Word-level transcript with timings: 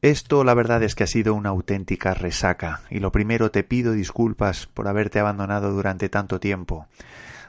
Esto 0.00 0.44
la 0.44 0.54
verdad 0.54 0.84
es 0.84 0.94
que 0.94 1.02
ha 1.02 1.08
sido 1.08 1.34
una 1.34 1.48
auténtica 1.48 2.14
resaca, 2.14 2.82
y 2.88 3.00
lo 3.00 3.10
primero 3.10 3.50
te 3.50 3.64
pido 3.64 3.90
disculpas 3.90 4.68
por 4.68 4.86
haberte 4.86 5.18
abandonado 5.18 5.72
durante 5.72 6.08
tanto 6.08 6.38
tiempo. 6.38 6.86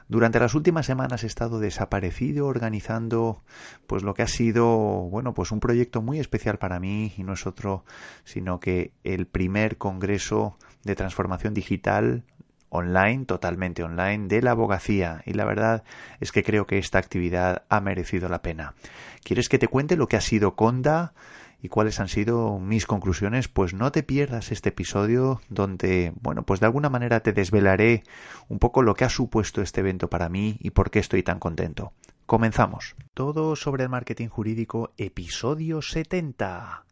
Durante 0.08 0.40
las 0.40 0.56
últimas 0.56 0.84
semanas 0.84 1.22
he 1.22 1.28
estado 1.28 1.60
desaparecido 1.60 2.48
organizando 2.48 3.44
pues 3.86 4.02
lo 4.02 4.14
que 4.14 4.22
ha 4.22 4.26
sido, 4.26 4.66
bueno, 4.66 5.32
pues 5.32 5.52
un 5.52 5.60
proyecto 5.60 6.02
muy 6.02 6.18
especial 6.18 6.58
para 6.58 6.80
mí 6.80 7.14
y 7.16 7.22
no 7.22 7.34
es 7.34 7.46
otro 7.46 7.84
sino 8.24 8.58
que 8.58 8.90
el 9.04 9.28
primer 9.28 9.78
congreso 9.78 10.56
de 10.82 10.96
transformación 10.96 11.54
digital 11.54 12.24
online, 12.68 13.26
totalmente 13.26 13.84
online, 13.84 14.26
de 14.26 14.42
la 14.42 14.52
abogacía. 14.52 15.22
Y 15.24 15.34
la 15.34 15.44
verdad 15.44 15.84
es 16.18 16.32
que 16.32 16.42
creo 16.42 16.66
que 16.66 16.78
esta 16.78 16.98
actividad 16.98 17.62
ha 17.68 17.80
merecido 17.80 18.28
la 18.28 18.42
pena. 18.42 18.74
¿Quieres 19.22 19.48
que 19.48 19.58
te 19.58 19.68
cuente 19.68 19.96
lo 19.96 20.08
que 20.08 20.16
ha 20.16 20.20
sido 20.20 20.56
Conda? 20.56 21.12
Y 21.62 21.68
cuáles 21.68 22.00
han 22.00 22.08
sido 22.08 22.58
mis 22.58 22.86
conclusiones, 22.86 23.48
pues 23.48 23.74
no 23.74 23.92
te 23.92 24.02
pierdas 24.02 24.52
este 24.52 24.70
episodio 24.70 25.40
donde, 25.48 26.12
bueno, 26.20 26.42
pues 26.44 26.60
de 26.60 26.66
alguna 26.66 26.88
manera 26.88 27.20
te 27.20 27.32
desvelaré 27.32 28.02
un 28.48 28.58
poco 28.58 28.82
lo 28.82 28.94
que 28.94 29.04
ha 29.04 29.10
supuesto 29.10 29.62
este 29.62 29.80
evento 29.80 30.08
para 30.08 30.28
mí 30.28 30.56
y 30.60 30.70
por 30.70 30.90
qué 30.90 30.98
estoy 30.98 31.22
tan 31.22 31.38
contento. 31.38 31.92
Comenzamos. 32.26 32.94
Todo 33.12 33.56
sobre 33.56 33.82
el 33.82 33.88
marketing 33.88 34.28
jurídico, 34.28 34.92
episodio 34.96 35.82
70. 35.82 36.84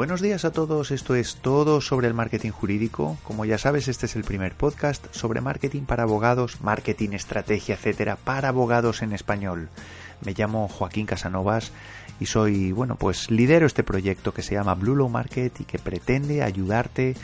Buenos 0.00 0.22
días 0.22 0.46
a 0.46 0.50
todos, 0.50 0.92
esto 0.92 1.14
es 1.14 1.36
todo 1.36 1.82
sobre 1.82 2.08
el 2.08 2.14
marketing 2.14 2.52
jurídico. 2.52 3.18
Como 3.22 3.44
ya 3.44 3.58
sabes, 3.58 3.86
este 3.86 4.06
es 4.06 4.16
el 4.16 4.24
primer 4.24 4.54
podcast 4.54 5.04
sobre 5.14 5.42
marketing 5.42 5.82
para 5.82 6.04
abogados, 6.04 6.62
marketing, 6.62 7.10
estrategia, 7.10 7.74
etcétera, 7.74 8.16
para 8.16 8.48
abogados 8.48 9.02
en 9.02 9.12
español. 9.12 9.68
Me 10.24 10.32
llamo 10.32 10.68
Joaquín 10.68 11.04
Casanovas 11.04 11.72
y 12.18 12.24
soy, 12.24 12.72
bueno, 12.72 12.96
pues 12.96 13.30
lidero 13.30 13.66
este 13.66 13.84
proyecto 13.84 14.32
que 14.32 14.40
se 14.40 14.54
llama 14.54 14.74
Blue 14.74 14.96
Law 14.96 15.10
Market 15.10 15.60
y 15.60 15.64
que 15.64 15.78
pretende 15.78 16.42
ayudarte 16.42 17.14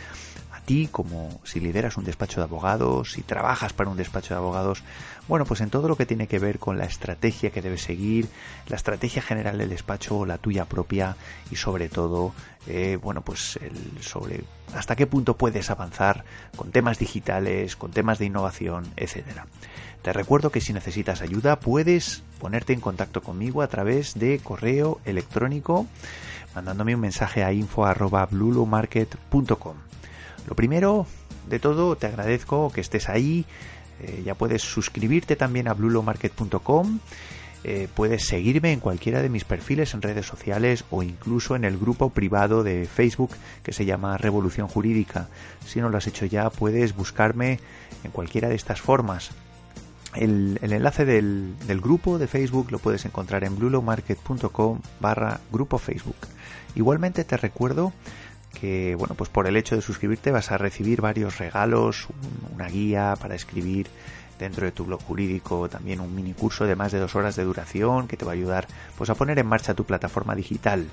ti 0.66 0.88
como 0.90 1.40
si 1.44 1.60
lideras 1.60 1.96
un 1.96 2.04
despacho 2.04 2.40
de 2.40 2.44
abogados, 2.44 3.12
si 3.12 3.22
trabajas 3.22 3.72
para 3.72 3.88
un 3.88 3.96
despacho 3.96 4.34
de 4.34 4.38
abogados, 4.38 4.82
bueno, 5.28 5.46
pues 5.46 5.62
en 5.62 5.70
todo 5.70 5.88
lo 5.88 5.96
que 5.96 6.04
tiene 6.04 6.26
que 6.26 6.38
ver 6.38 6.58
con 6.58 6.76
la 6.76 6.84
estrategia 6.84 7.50
que 7.50 7.62
debes 7.62 7.80
seguir, 7.82 8.28
la 8.66 8.76
estrategia 8.76 9.22
general 9.22 9.56
del 9.56 9.70
despacho, 9.70 10.26
la 10.26 10.36
tuya 10.38 10.66
propia 10.66 11.16
y 11.50 11.56
sobre 11.56 11.88
todo, 11.88 12.34
eh, 12.66 12.98
bueno, 13.00 13.22
pues 13.22 13.58
sobre 14.00 14.44
hasta 14.74 14.96
qué 14.96 15.06
punto 15.06 15.36
puedes 15.36 15.70
avanzar 15.70 16.24
con 16.56 16.72
temas 16.72 16.98
digitales, 16.98 17.76
con 17.76 17.92
temas 17.92 18.18
de 18.18 18.26
innovación, 18.26 18.92
etcétera. 18.96 19.46
Te 20.02 20.12
recuerdo 20.12 20.50
que 20.50 20.60
si 20.60 20.72
necesitas 20.72 21.22
ayuda 21.22 21.58
puedes 21.58 22.22
ponerte 22.38 22.72
en 22.72 22.80
contacto 22.80 23.22
conmigo 23.22 23.62
a 23.62 23.68
través 23.68 24.14
de 24.14 24.38
correo 24.40 25.00
electrónico 25.04 25.86
mandándome 26.54 26.94
un 26.94 27.00
mensaje 27.02 27.44
a 27.44 27.52
info@blulomarket.com. 27.52 29.76
Lo 30.46 30.54
primero 30.54 31.06
de 31.48 31.58
todo, 31.58 31.96
te 31.96 32.06
agradezco 32.06 32.70
que 32.72 32.80
estés 32.80 33.08
ahí, 33.08 33.44
eh, 34.00 34.22
ya 34.24 34.34
puedes 34.34 34.62
suscribirte 34.62 35.36
también 35.36 35.68
a 35.68 35.74
blulomarket.com. 35.74 36.98
Eh, 37.64 37.88
puedes 37.92 38.24
seguirme 38.24 38.72
en 38.72 38.78
cualquiera 38.78 39.22
de 39.22 39.28
mis 39.28 39.44
perfiles 39.44 39.92
en 39.94 40.02
redes 40.02 40.26
sociales 40.26 40.84
o 40.90 41.02
incluso 41.02 41.56
en 41.56 41.64
el 41.64 41.78
grupo 41.78 42.10
privado 42.10 42.62
de 42.62 42.86
Facebook 42.86 43.30
que 43.64 43.72
se 43.72 43.84
llama 43.84 44.18
Revolución 44.18 44.68
Jurídica. 44.68 45.28
Si 45.66 45.80
no 45.80 45.88
lo 45.88 45.98
has 45.98 46.06
hecho 46.06 46.26
ya, 46.26 46.48
puedes 46.50 46.94
buscarme 46.94 47.58
en 48.04 48.12
cualquiera 48.12 48.48
de 48.48 48.54
estas 48.54 48.80
formas. 48.80 49.30
El, 50.14 50.58
enlace 50.62 51.04
del, 51.04 51.56
grupo 51.82 52.18
de 52.18 52.26
Facebook 52.26 52.70
lo 52.70 52.78
puedes 52.78 53.04
encontrar 53.04 53.44
en 53.44 53.56
blulomarket.com 53.56 54.80
barra 55.00 55.40
grupo 55.52 55.78
Facebook. 55.78 56.16
Igualmente 56.74 57.24
te 57.24 57.36
recuerdo 57.36 57.92
que 58.58 58.94
bueno 58.94 59.14
pues 59.14 59.30
por 59.30 59.46
el 59.46 59.56
hecho 59.56 59.76
de 59.76 59.82
suscribirte 59.82 60.30
vas 60.30 60.50
a 60.50 60.58
recibir 60.58 61.00
varios 61.00 61.38
regalos 61.38 62.08
una 62.54 62.68
guía 62.68 63.14
para 63.20 63.34
escribir 63.34 63.88
dentro 64.38 64.66
de 64.66 64.72
tu 64.72 64.84
blog 64.84 65.02
jurídico 65.02 65.68
también 65.68 66.00
un 66.00 66.14
mini 66.14 66.32
curso 66.32 66.64
de 66.64 66.76
más 66.76 66.92
de 66.92 66.98
dos 66.98 67.14
horas 67.14 67.36
de 67.36 67.44
duración 67.44 68.08
que 68.08 68.16
te 68.16 68.24
va 68.24 68.32
a 68.32 68.34
ayudar 68.34 68.66
pues 68.96 69.10
a 69.10 69.14
poner 69.14 69.38
en 69.38 69.46
marcha 69.46 69.74
tu 69.74 69.84
plataforma 69.84 70.34
digital 70.34 70.86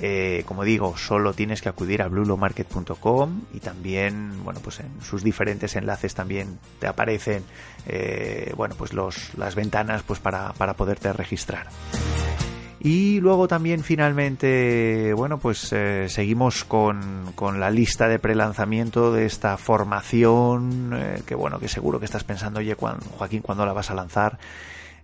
eh, 0.00 0.44
como 0.46 0.62
digo, 0.62 0.96
solo 0.96 1.32
tienes 1.32 1.60
que 1.60 1.68
acudir 1.68 2.02
a 2.02 2.08
blulomarket.com 2.08 3.42
y 3.52 3.58
también, 3.58 4.44
bueno, 4.44 4.60
pues 4.62 4.78
en 4.78 5.02
sus 5.02 5.24
diferentes 5.24 5.74
enlaces 5.74 6.14
también 6.14 6.60
te 6.78 6.86
aparecen, 6.86 7.42
eh, 7.86 8.52
bueno, 8.56 8.76
pues 8.78 8.92
los, 8.92 9.34
las 9.36 9.56
ventanas 9.56 10.04
pues 10.04 10.20
para, 10.20 10.52
para 10.52 10.74
poderte 10.74 11.12
registrar. 11.12 11.66
Y 12.80 13.20
luego 13.20 13.48
también 13.48 13.82
finalmente, 13.82 15.12
bueno, 15.14 15.38
pues 15.38 15.72
eh, 15.72 16.06
seguimos 16.08 16.64
con, 16.64 17.32
con, 17.34 17.58
la 17.58 17.70
lista 17.70 18.06
de 18.06 18.20
prelanzamiento 18.20 19.12
de 19.12 19.26
esta 19.26 19.56
formación, 19.56 20.92
eh, 20.94 21.22
que 21.26 21.34
bueno, 21.34 21.58
que 21.58 21.66
seguro 21.66 21.98
que 21.98 22.04
estás 22.04 22.22
pensando, 22.22 22.60
oye, 22.60 22.76
Joaquín, 22.76 23.42
¿cuándo 23.42 23.66
la 23.66 23.72
vas 23.72 23.90
a 23.90 23.94
lanzar? 23.94 24.38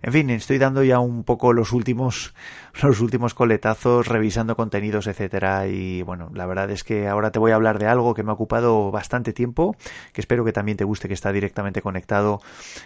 En 0.05 0.11
fin, 0.11 0.29
estoy 0.29 0.59
dando 0.59 0.83
ya 0.83 0.99
un 0.99 1.23
poco 1.23 1.51
los 1.51 1.71
últimos, 1.71 2.35
los 2.83 3.01
últimos 3.01 3.33
coletazos, 3.33 4.07
revisando 4.07 4.55
contenidos, 4.55 5.07
etcétera. 5.07 5.65
Y 5.65 6.03
bueno, 6.03 6.29
la 6.31 6.45
verdad 6.45 6.69
es 6.69 6.83
que 6.83 7.07
ahora 7.07 7.31
te 7.31 7.39
voy 7.39 7.53
a 7.53 7.55
hablar 7.55 7.79
de 7.79 7.87
algo 7.87 8.13
que 8.13 8.21
me 8.21 8.29
ha 8.29 8.35
ocupado 8.35 8.91
bastante 8.91 9.33
tiempo, 9.33 9.75
que 10.13 10.21
espero 10.21 10.45
que 10.45 10.51
también 10.51 10.77
te 10.77 10.83
guste, 10.83 11.07
que 11.07 11.15
está 11.15 11.31
directamente 11.31 11.81
conectado 11.81 12.39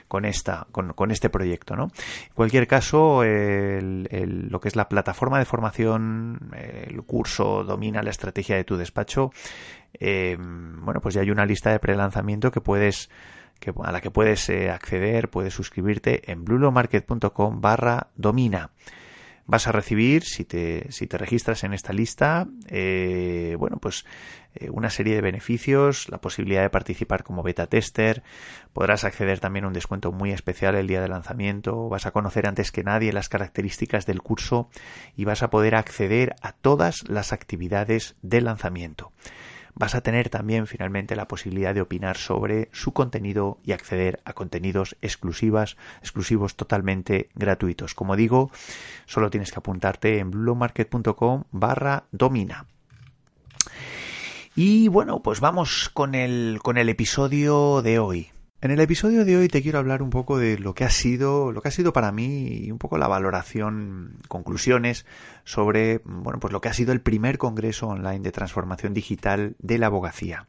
con 0.08 0.24
esta, 0.24 0.68
con, 0.72 0.94
con 0.94 1.12
este 1.12 1.29
proyecto, 1.29 1.75
¿no? 1.75 1.91
En 2.28 2.35
cualquier 2.35 2.68
caso, 2.68 3.24
el, 3.24 4.08
lo 4.50 4.62
que 4.62 4.69
es 4.69 4.78
la 4.78 4.88
plataforma 4.88 5.40
de 5.40 5.46
formación, 5.46 6.52
el 6.53 7.03
curso 7.03 7.66
domina 7.66 8.02
la 8.02 8.12
estrategia 8.12 8.56
de 8.56 8.63
tu 8.63 8.78
despacho. 8.78 9.31
Eh, 10.00 10.38
bueno, 10.40 11.02
pues 11.02 11.16
ya 11.16 11.22
hay 11.22 11.31
una 11.31 11.46
lista 11.46 11.69
de 11.72 11.79
prelanzamiento 11.79 12.50
que 12.50 12.62
puedes 12.62 13.09
a 13.84 13.92
la 13.92 14.02
que 14.02 14.12
puedes 14.12 14.50
eh, 14.50 14.70
acceder, 14.70 15.30
puedes 15.30 15.53
suscribirte 15.53 16.31
en 16.31 16.46
blulomarket.com 16.46 17.62
barra 17.62 18.08
domina. 18.16 18.72
Vas 19.46 19.68
a 19.68 19.72
recibir, 19.72 20.24
si 20.25 20.46
te, 20.46 20.92
si 20.92 21.08
te 21.08 21.18
registras 21.18 21.64
en 21.64 21.74
esta 21.74 21.92
lista, 21.92 22.47
eh, 22.68 23.56
bueno, 23.58 23.78
pues 23.78 24.06
eh, 24.53 24.70
una 24.70 24.92
serie 24.92 25.16
de 25.16 25.22
beneficios, 25.22 26.08
la 26.09 26.20
posibilidad 26.20 26.62
de 26.62 26.70
participar 26.70 27.24
como 27.24 27.42
beta 27.42 27.66
tester, 27.66 28.22
podrás 28.74 29.06
acceder 29.06 29.40
también 29.40 29.66
a 29.66 29.70
un 29.70 29.74
descuento 29.74 30.12
muy 30.12 30.31
especial 30.31 30.76
el 30.76 30.86
día 30.86 31.02
de 31.02 31.08
lanzamiento, 31.08 31.90
vas 31.90 32.06
a 32.06 32.12
conocer 32.12 32.46
antes 32.46 32.72
que 32.72 32.84
nadie 32.84 33.12
las 33.12 33.28
características 33.28 34.06
del 34.06 34.22
curso 34.22 34.70
y 35.16 35.26
vas 35.26 35.41
a 35.41 35.50
poder 35.50 35.74
acceder 35.74 36.36
a 36.44 36.52
todas 36.52 37.08
las 37.08 37.34
actividades 37.34 38.18
de 38.22 38.41
lanzamiento 38.41 39.12
vas 39.79 39.95
a 39.95 40.01
tener 40.01 40.29
también 40.29 40.67
finalmente 40.67 41.16
la 41.16 41.28
posibilidad 41.28 41.73
de 41.73 41.81
opinar 41.81 42.17
sobre 42.17 42.69
su 42.73 42.91
contenido 42.91 43.57
y 43.63 43.72
acceder 43.72 44.22
a 44.25 44.34
contenidos 44.34 44.97
exclusivas, 45.01 45.78
exclusivos 46.01 46.56
totalmente 46.56 47.29
gratuitos. 47.34 47.95
Como 47.95 48.16
digo, 48.16 48.51
solo 49.07 49.31
tienes 49.31 49.52
que 49.52 49.59
apuntarte 49.59 50.20
en 50.20 50.29
bluemarket.com 50.31 51.46
barra 51.52 52.03
domina. 52.11 52.66
Y 54.53 54.90
bueno, 54.90 55.23
pues 55.23 55.40
vamos 55.40 55.90
con 55.93 56.14
el, 56.14 56.59
con 56.61 56.78
el 56.78 56.90
episodio 56.90 57.81
de 57.81 57.99
hoy. 57.99 58.31
En 58.61 58.72
el 58.72 58.82
episodio 58.82 59.23
de 59.23 59.38
hoy 59.38 59.47
te 59.47 59.61
quiero 59.61 59.79
hablar 59.79 60.02
un 60.02 60.09
poco 60.09 60.38
de 60.38 60.59
lo 60.59 60.73
que 60.73 60.84
ha 60.84 60.90
sido, 60.90 61.53
lo 61.53 61.61
que 61.61 61.70
ha 61.70 61.72
sido 61.72 61.94
para 61.94 62.11
mí 62.11 62.47
y 62.47 62.72
un 62.72 62.78
poco 62.78 62.97
la 62.97 63.08
valoración, 63.08 64.17
conclusiones 64.28 65.06
sobre, 65.46 66.02
bueno, 66.03 66.41
pues 66.41 66.52
lo 66.52 66.59
que 66.59 66.67
ha 66.67 66.73
sido 66.73 66.91
el 66.91 67.00
primer 67.00 67.38
congreso 67.38 67.88
online 67.88 68.20
de 68.20 68.34
transformación 68.34 68.94
digital 68.94 69.56
de 69.59 69.78
la 69.78 69.85
abogacía. 69.85 70.47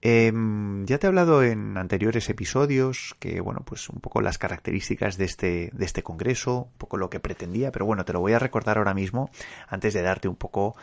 Em, 0.00 0.86
ya 0.86 0.96
te 0.96 1.06
he 1.06 1.08
hablado 1.08 1.42
en 1.42 1.76
anteriores 1.76 2.30
episodios 2.30 3.14
que, 3.18 3.42
bueno, 3.42 3.60
pues 3.66 3.90
un 3.90 4.00
poco 4.00 4.22
las 4.22 4.38
características 4.38 5.18
de 5.18 5.26
este, 5.26 5.70
de 5.74 5.84
este 5.84 6.02
congreso, 6.02 6.68
un 6.72 6.78
poco 6.78 6.96
lo 6.96 7.10
que 7.10 7.20
pretendía, 7.20 7.70
pero 7.70 7.84
bueno, 7.84 8.06
te 8.06 8.14
lo 8.14 8.20
voy 8.20 8.32
a 8.32 8.38
recordar 8.38 8.78
ahora 8.78 8.94
mismo 8.94 9.30
antes 9.68 9.92
de 9.92 10.00
darte 10.00 10.26
un 10.26 10.36
poco 10.36 10.74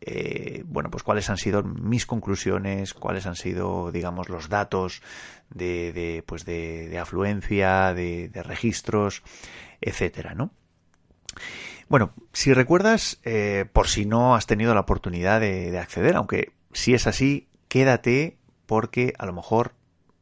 eh, 0.00 0.62
bueno, 0.66 0.90
pues 0.90 1.02
cuáles 1.02 1.28
han 1.30 1.36
sido 1.36 1.62
mis 1.62 2.06
conclusiones, 2.06 2.94
cuáles 2.94 3.26
han 3.26 3.36
sido, 3.36 3.90
digamos, 3.92 4.28
los 4.28 4.48
datos 4.48 5.02
de, 5.50 6.22
pues 6.26 6.44
de, 6.44 6.98
afluencia, 6.98 7.94
de, 7.94 8.30
registros, 8.44 9.22
etcétera, 9.80 10.34
¿no? 10.34 10.50
Bueno, 11.88 12.12
si 12.32 12.52
recuerdas, 12.52 13.18
eh, 13.24 13.64
por 13.72 13.88
si 13.88 14.04
no 14.04 14.34
has 14.34 14.46
tenido 14.46 14.74
la 14.74 14.80
oportunidad 14.80 15.40
de 15.40 15.78
acceder, 15.78 16.16
aunque 16.16 16.52
si 16.72 16.94
es 16.94 17.06
así, 17.06 17.48
quédate 17.68 18.36
porque 18.66 19.14
a 19.18 19.24
lo 19.24 19.32
mejor 19.32 19.72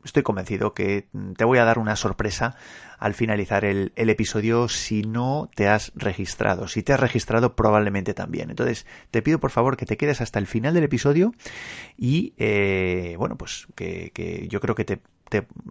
estoy 0.07 0.23
convencido 0.23 0.73
que 0.73 1.09
te 1.37 1.45
voy 1.45 1.59
a 1.59 1.65
dar 1.65 1.79
una 1.79 1.97
sorpresa 1.97 2.57
al 2.99 3.15
finalizar 3.15 3.65
el, 3.65 3.93
episodio 3.97 4.69
si 4.69 5.03
no 5.03 5.51
te 5.55 5.69
has 5.69 5.93
registrado. 5.95 6.69
Si 6.69 6.83
te 6.83 6.93
has 6.93 7.01
registrado, 7.01 7.55
probablemente 7.55 8.15
también. 8.15 8.51
Entonces, 8.51 8.87
te 9.11 9.21
pido 9.21 9.39
por 9.39 9.51
favor 9.51 9.77
que 9.77 9.85
te 9.85 9.97
quedes 9.97 10.21
hasta 10.21 10.39
el 10.39 10.47
final 10.47 10.75
del 10.75 10.85
episodio 10.85 11.35
y, 11.99 12.33
eh, 12.39 13.17
bueno, 13.19 13.37
pues 13.37 13.67
que, 13.75 14.47
yo 14.49 14.61
creo 14.61 14.75
que 14.75 14.85
te, 14.85 15.01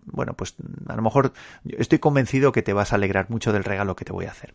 bueno, 0.06 0.34
pues 0.34 0.56
a 0.88 0.96
lo 0.96 1.02
mejor 1.02 1.34
estoy 1.66 2.00
convencido 2.00 2.52
que 2.52 2.62
te 2.62 2.74
vas 2.74 2.92
a 2.92 2.98
alegrar 2.98 3.30
mucho 3.30 3.54
del 3.54 3.64
regalo 3.64 3.96
que 3.96 4.06
te 4.06 4.14
voy 4.14 4.26
a 4.26 4.32
hacer. 4.32 4.54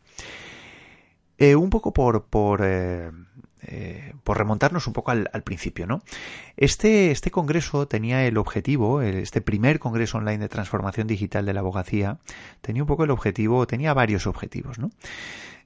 Eh, 1.38 1.56
un 1.56 1.70
poco 1.70 1.92
por, 1.92 2.26
por 2.26 2.60
eh, 2.62 3.10
eh, 3.62 4.14
por 4.24 4.38
remontarnos 4.38 4.86
un 4.86 4.92
poco 4.92 5.10
al, 5.10 5.42
principio, 5.44 5.86
¿no? 5.86 6.02
Este, 6.56 7.10
este 7.10 7.30
congreso 7.30 7.86
tenía 7.86 8.26
el 8.26 8.38
objetivo, 8.38 9.02
este 9.02 9.40
primer 9.40 9.78
congreso 9.78 10.18
online 10.18 10.38
de 10.38 10.48
transformación 10.48 11.06
digital 11.06 11.46
de 11.46 11.52
la 11.52 11.60
abogacía, 11.60 12.18
tenía 12.60 12.82
un 12.82 12.86
poco 12.86 13.04
el 13.04 13.10
objetivo, 13.10 13.66
tenía 13.66 13.92
varios 13.94 14.26
objetivos, 14.26 14.78
¿no? 14.78 14.90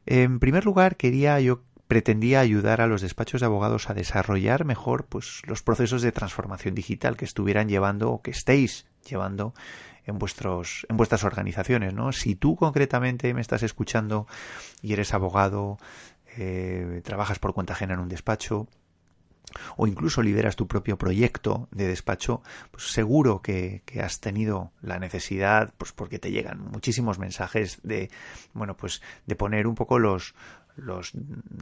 En 0.06 0.38
primer 0.38 0.64
lugar, 0.64 0.96
quería 0.96 1.41
yo 1.41 1.62
pretendía 1.88 2.41
ayudar 2.41 2.81
a 2.81 2.87
los 2.87 3.02
despachos 3.02 3.41
de 3.41 3.46
abogados 3.46 3.91
a 3.91 3.94
desarrollar 3.94 4.64
mejor 4.64 5.06
pues 5.06 5.43
los 5.46 5.62
procesos 5.62 6.02
de 6.02 6.12
transformación 6.12 6.75
digital 6.75 7.17
que 7.17 7.25
estuvieran 7.25 7.69
llevando 7.69 8.11
o 8.11 8.23
que 8.23 8.31
estéis 8.31 8.87
llevando 9.06 9.55
en 10.06 10.19
vuestros 10.19 10.87
en 10.88 10.96
vuestras 10.96 11.25
organizaciones, 11.25 11.94
¿no? 11.94 12.12
Si 12.12 12.35
tú 12.35 12.56
concretamente 12.56 13.32
me 13.35 13.41
estás 13.41 13.62
escuchando 13.62 14.26
y 14.82 14.93
eres 14.93 15.14
abogado, 15.14 15.79
eh, 16.36 17.00
trabajas 17.04 17.38
por 17.38 17.54
cuenta 17.54 17.72
ajena 17.72 17.94
en 17.94 18.00
un 18.00 18.08
despacho 18.08 18.69
o 19.76 19.86
incluso 19.86 20.22
lideras 20.22 20.56
tu 20.56 20.66
propio 20.66 20.96
proyecto 20.96 21.69
de 21.70 21.86
despacho, 21.86 22.42
pues 22.70 22.90
seguro 22.90 23.40
que, 23.42 23.82
que, 23.84 24.02
has 24.02 24.20
tenido 24.20 24.72
la 24.81 24.98
necesidad, 24.98 25.72
pues 25.78 25.92
porque 25.92 26.19
te 26.19 26.31
llegan 26.32 26.60
muchísimos 26.60 27.19
mensajes 27.19 27.78
de, 27.82 28.10
bueno, 28.52 28.76
pues 28.76 29.02
de 29.26 29.36
poner 29.36 29.66
un 29.66 29.75
poco 29.75 29.98
los, 29.98 30.34
los, 30.76 31.12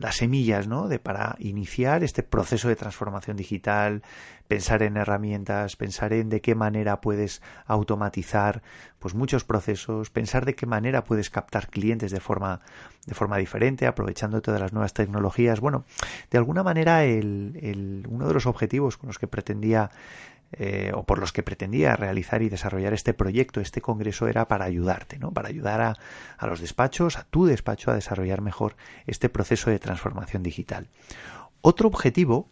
las 0.01 0.17
semillas 0.17 0.69
¿no? 0.69 0.89
de, 0.89 0.99
para 0.99 1.37
iniciar 1.39 2.03
este 2.03 2.23
proceso 2.23 2.69
de 2.69 2.77
transformación 2.77 3.37
digital, 3.37 4.03
pensar 4.49 4.83
en 4.83 4.97
herramientas, 4.97 5.77
pensar 5.77 6.13
en 6.13 6.29
de 6.29 6.41
qué 6.41 6.55
manera 6.55 7.01
puedes 7.01 7.43
automatizar 7.67 8.63
pues 8.99 9.15
muchos 9.15 9.45
procesos, 9.45 10.11
pensar 10.11 10.45
de 10.45 10.55
qué 10.55 10.67
manera 10.67 11.05
puedes 11.05 11.31
captar 11.31 11.69
clientes 11.69 12.11
de 12.11 12.21
forma, 12.21 12.61
de 13.07 13.15
forma 13.15 13.37
diferente, 13.37 13.87
aprovechando 13.87 14.41
todas 14.43 14.61
las 14.61 14.73
nuevas 14.73 14.95
tecnologías. 14.95 15.61
Bueno, 15.61 15.85
de 16.31 16.39
alguna 16.39 16.63
manera 16.63 17.05
el, 17.05 17.59
el, 17.61 18.07
uno 18.09 18.29
de 18.29 18.35
los 18.35 18.47
objetivos 18.47 18.97
con 18.97 19.09
los 19.09 19.19
que 19.19 19.27
pretendía 19.27 19.91
eh, 20.53 20.93
o 20.95 21.05
por 21.05 21.19
los 21.19 21.33
que 21.33 21.43
pretendía 21.43 21.97
realizar 21.97 22.43
y 22.43 22.49
desarrollar 22.49 22.93
este 22.93 23.15
proyecto, 23.15 23.61
este 23.61 23.81
congreso, 23.81 24.29
era 24.29 24.49
para 24.49 24.65
ayudarte, 24.65 25.19
¿no? 25.19 25.33
Para 25.33 25.49
ayudar 25.49 25.81
a, 25.81 25.97
a 26.39 26.47
los 26.47 26.61
despachos, 26.61 27.17
a 27.17 27.25
tu 27.25 27.47
despacho, 27.47 27.91
a 27.91 27.95
desarrollar 27.95 28.43
mejor 28.43 28.77
este 29.07 29.29
proceso 29.29 29.71
de 29.71 29.79
transformación 29.79 30.43
digital. 30.43 30.89
Otro 31.61 31.89
objetivo 31.89 32.51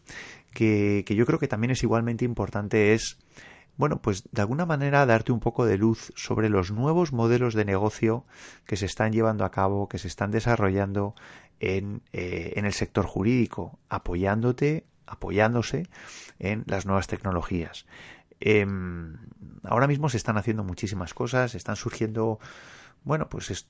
que, 0.52 1.05
que 1.06 1.14
yo 1.14 1.26
creo 1.26 1.38
que 1.38 1.49
también 1.49 1.73
es 1.73 1.82
igualmente 1.82 2.25
importante 2.25 2.94
es 2.94 3.19
bueno, 3.81 4.03
pues 4.03 4.25
de 4.31 4.43
alguna 4.43 4.67
manera 4.67 5.06
darte 5.06 5.32
un 5.32 5.41
poco 5.41 5.64
de 5.64 5.79
luz 5.79 6.12
sobre 6.14 6.50
los 6.50 6.70
nuevos 6.70 7.14
modelos 7.14 7.55
de 7.55 7.64
negocio 7.64 8.26
que 8.67 8.76
se 8.76 8.85
están 8.85 9.11
llevando 9.11 9.43
a 9.43 9.50
cabo, 9.50 9.88
que 9.88 9.96
se 9.96 10.06
están 10.06 10.31
desarrollando 10.31 11.14
en, 11.61 12.03
eh, 12.12 12.53
en 12.56 12.67
el 12.67 12.75
sector 12.75 13.06
jurídico, 13.06 13.79
apoyándote 13.88 14.85
apoyándose 15.11 15.89
en 16.39 16.65
las 16.67 16.87
nuevas 16.87 17.07
tecnologías. 17.07 17.87
Em, 18.41 19.17
ahora 19.65 19.87
mismo 19.87 20.09
se 20.09 20.17
están 20.17 20.39
haciendo 20.39 20.65
muchísimas 20.65 21.12
cosas, 21.12 21.55
están 21.55 21.77
surgiendo, 21.77 22.39
bueno, 23.05 23.29
pues 23.29 23.67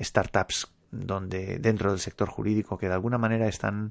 startups 0.00 0.68
donde 0.90 1.58
dentro 1.58 1.90
del 1.90 2.00
sector 2.00 2.28
jurídico 2.28 2.76
que 2.78 2.88
de 2.88 2.94
alguna 2.94 3.18
manera 3.18 3.48
están 3.48 3.90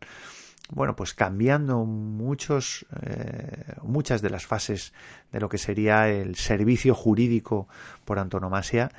bueno, 0.71 0.95
pues 0.95 1.13
cambiando 1.13 1.85
muchos, 1.85 2.85
eh, 3.03 3.75
muchas 3.83 4.21
de 4.21 4.29
las 4.31 4.47
fases 4.47 4.93
de 5.31 5.39
lo 5.39 5.47
que 5.47 5.59
sería 5.59 6.09
el 6.09 6.35
servicio 6.35 6.95
jurídico 6.95 7.67
por 8.03 8.17
antonomasia. 8.17 8.91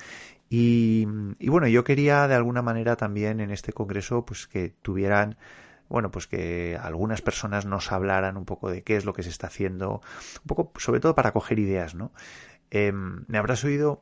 Y, 0.49 1.05
y 1.39 1.49
bueno, 1.49 1.67
yo 1.67 1.83
quería 1.83 2.27
de 2.29 2.35
alguna 2.35 2.61
manera 2.61 2.95
también 2.95 3.41
en 3.41 3.51
este 3.51 3.73
congreso, 3.73 4.25
pues 4.25 4.47
que 4.47 4.73
tuvieran 4.81 5.35
bueno, 5.89 6.11
pues 6.11 6.27
que 6.27 6.77
algunas 6.81 7.21
personas 7.21 7.65
nos 7.65 7.91
hablaran 7.91 8.37
un 8.37 8.45
poco 8.45 8.69
de 8.69 8.83
qué 8.83 8.95
es 8.97 9.05
lo 9.05 9.13
que 9.13 9.23
se 9.23 9.29
está 9.29 9.47
haciendo, 9.47 10.01
un 10.43 10.47
poco, 10.47 10.71
sobre 10.79 10.99
todo 10.99 11.15
para 11.15 11.31
coger 11.31 11.59
ideas, 11.59 11.95
¿no? 11.95 12.11
Em, 12.71 13.23
me 13.27 13.37
habrás 13.37 13.63
oído 13.63 14.01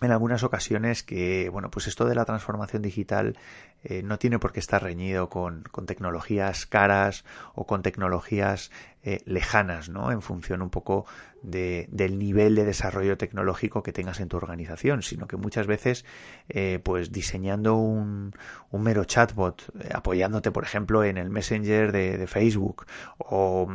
en 0.00 0.12
algunas 0.12 0.42
ocasiones 0.44 1.02
que, 1.02 1.48
bueno, 1.48 1.70
pues 1.70 1.86
esto 1.86 2.04
de 2.04 2.14
la 2.14 2.24
transformación 2.24 2.82
digital 2.82 3.36
eh, 3.84 4.02
no 4.02 4.18
tiene 4.18 4.38
por 4.38 4.52
qué 4.52 4.60
estar 4.60 4.82
reñido 4.82 5.28
con, 5.28 5.62
con 5.70 5.86
tecnologías 5.86 6.66
caras 6.66 7.24
o 7.54 7.66
con 7.66 7.82
tecnologías 7.82 8.70
eh, 9.04 9.22
lejanas, 9.24 9.88
¿no? 9.88 10.10
En 10.10 10.20
función 10.20 10.60
un 10.60 10.70
poco 10.70 11.06
de, 11.42 11.88
del 11.92 12.18
nivel 12.18 12.56
de 12.56 12.64
desarrollo 12.64 13.16
tecnológico 13.16 13.84
que 13.84 13.92
tengas 13.92 14.18
en 14.18 14.28
tu 14.28 14.36
organización, 14.36 15.02
sino 15.02 15.28
que 15.28 15.36
muchas 15.36 15.68
veces, 15.68 16.04
eh, 16.48 16.80
pues 16.82 17.12
diseñando 17.12 17.76
un, 17.76 18.32
un 18.72 18.82
mero 18.82 19.04
chatbot, 19.04 19.72
apoyándote, 19.94 20.50
por 20.50 20.64
ejemplo, 20.64 21.04
en 21.04 21.16
el 21.16 21.30
Messenger 21.30 21.92
de, 21.92 22.18
de 22.18 22.26
Facebook 22.26 22.86
o, 23.18 23.68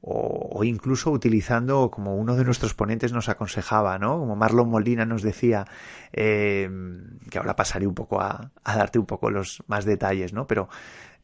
o, 0.00 0.64
incluso 0.64 1.10
utilizando, 1.12 1.90
como 1.90 2.16
uno 2.16 2.36
de 2.36 2.44
nuestros 2.44 2.74
ponentes 2.74 3.12
nos 3.12 3.30
aconsejaba, 3.30 3.98
¿no? 3.98 4.18
Como 4.18 4.36
Marlon 4.36 4.68
Molina 4.68 5.06
nos 5.06 5.22
decía, 5.22 5.64
que 6.12 6.68
ahora 7.36 7.56
pasaré 7.56 7.86
un 7.86 7.94
poco 7.94 8.20
a, 8.20 8.50
a, 8.64 8.76
darte 8.76 8.98
un 8.98 9.06
poco 9.06 9.30
los 9.30 9.43
más 9.66 9.84
detalles, 9.84 10.32
¿no? 10.32 10.46
Pero 10.46 10.68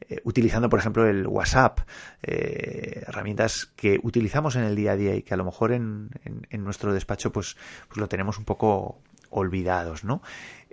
eh, 0.08 0.20
utilizando, 0.25 0.69
por 0.69 0.78
ejemplo, 0.78 1.06
el 1.06 1.26
WhatsApp, 1.26 1.81
eh, 2.22 3.02
herramientas 3.06 3.67
que 3.76 4.00
utilizamos 4.02 4.56
en 4.56 4.64
el 4.64 4.75
día 4.75 4.93
a 4.93 4.96
día 4.96 5.14
y 5.14 5.22
que 5.22 5.34
a 5.34 5.37
lo 5.37 5.44
mejor 5.44 5.72
en, 5.72 6.11
en, 6.25 6.64
nuestro 6.64 6.93
despacho 6.94 7.32
pues, 7.32 7.56
pues 7.88 7.99
lo 7.99 8.08
tenemos 8.08 8.38
un 8.38 8.44
poco 8.44 9.02
olvidados, 9.31 10.05
¿no? 10.05 10.22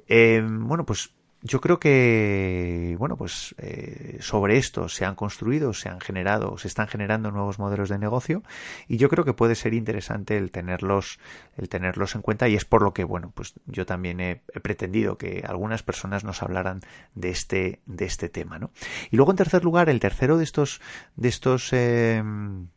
Eh, 0.07 0.41
bueno, 0.47 0.85
pues 0.85 1.11
yo 1.43 1.61
creo 1.61 1.79
que, 1.79 2.95
bueno, 2.97 3.15
pues 3.15 3.53
eh, 3.59 4.17
sobre 4.21 4.57
esto 4.57 4.89
se 4.89 5.05
han 5.05 5.13
construido, 5.13 5.73
se 5.73 5.87
han 5.87 5.99
generado, 5.99 6.57
se 6.57 6.67
están 6.67 6.87
generando 6.87 7.29
nuevos 7.29 7.59
modelos 7.59 7.89
de 7.89 7.99
negocio 7.99 8.41
y 8.87 8.97
yo 8.97 9.07
creo 9.07 9.23
que 9.23 9.33
puede 9.33 9.53
ser 9.53 9.75
interesante 9.75 10.35
el 10.35 10.51
tenerlos, 10.51 11.19
el 11.55 11.69
tenerlos 11.69 12.15
en 12.15 12.21
cuenta 12.21 12.49
y 12.49 12.55
es 12.55 12.65
por 12.65 12.81
lo 12.81 12.93
que, 12.93 13.03
bueno, 13.03 13.31
pues 13.35 13.53
yo 13.67 13.85
también 13.85 14.19
he, 14.19 14.41
pretendido 14.61 15.17
que 15.17 15.43
algunas 15.47 15.83
personas 15.83 16.23
nos 16.23 16.41
hablaran 16.41 16.81
de 17.13 17.29
este, 17.29 17.81
de 17.85 18.05
este 18.05 18.29
tema, 18.29 18.57
¿no? 18.57 18.71
Y 19.11 19.17
luego 19.17 19.31
en 19.31 19.37
tercer 19.37 19.63
lugar, 19.63 19.89
el 19.89 19.99
tercero 19.99 20.37
de 20.37 20.43
estos, 20.43 20.81
de 21.15 21.29
estos 21.29 21.71
em, 21.71 22.67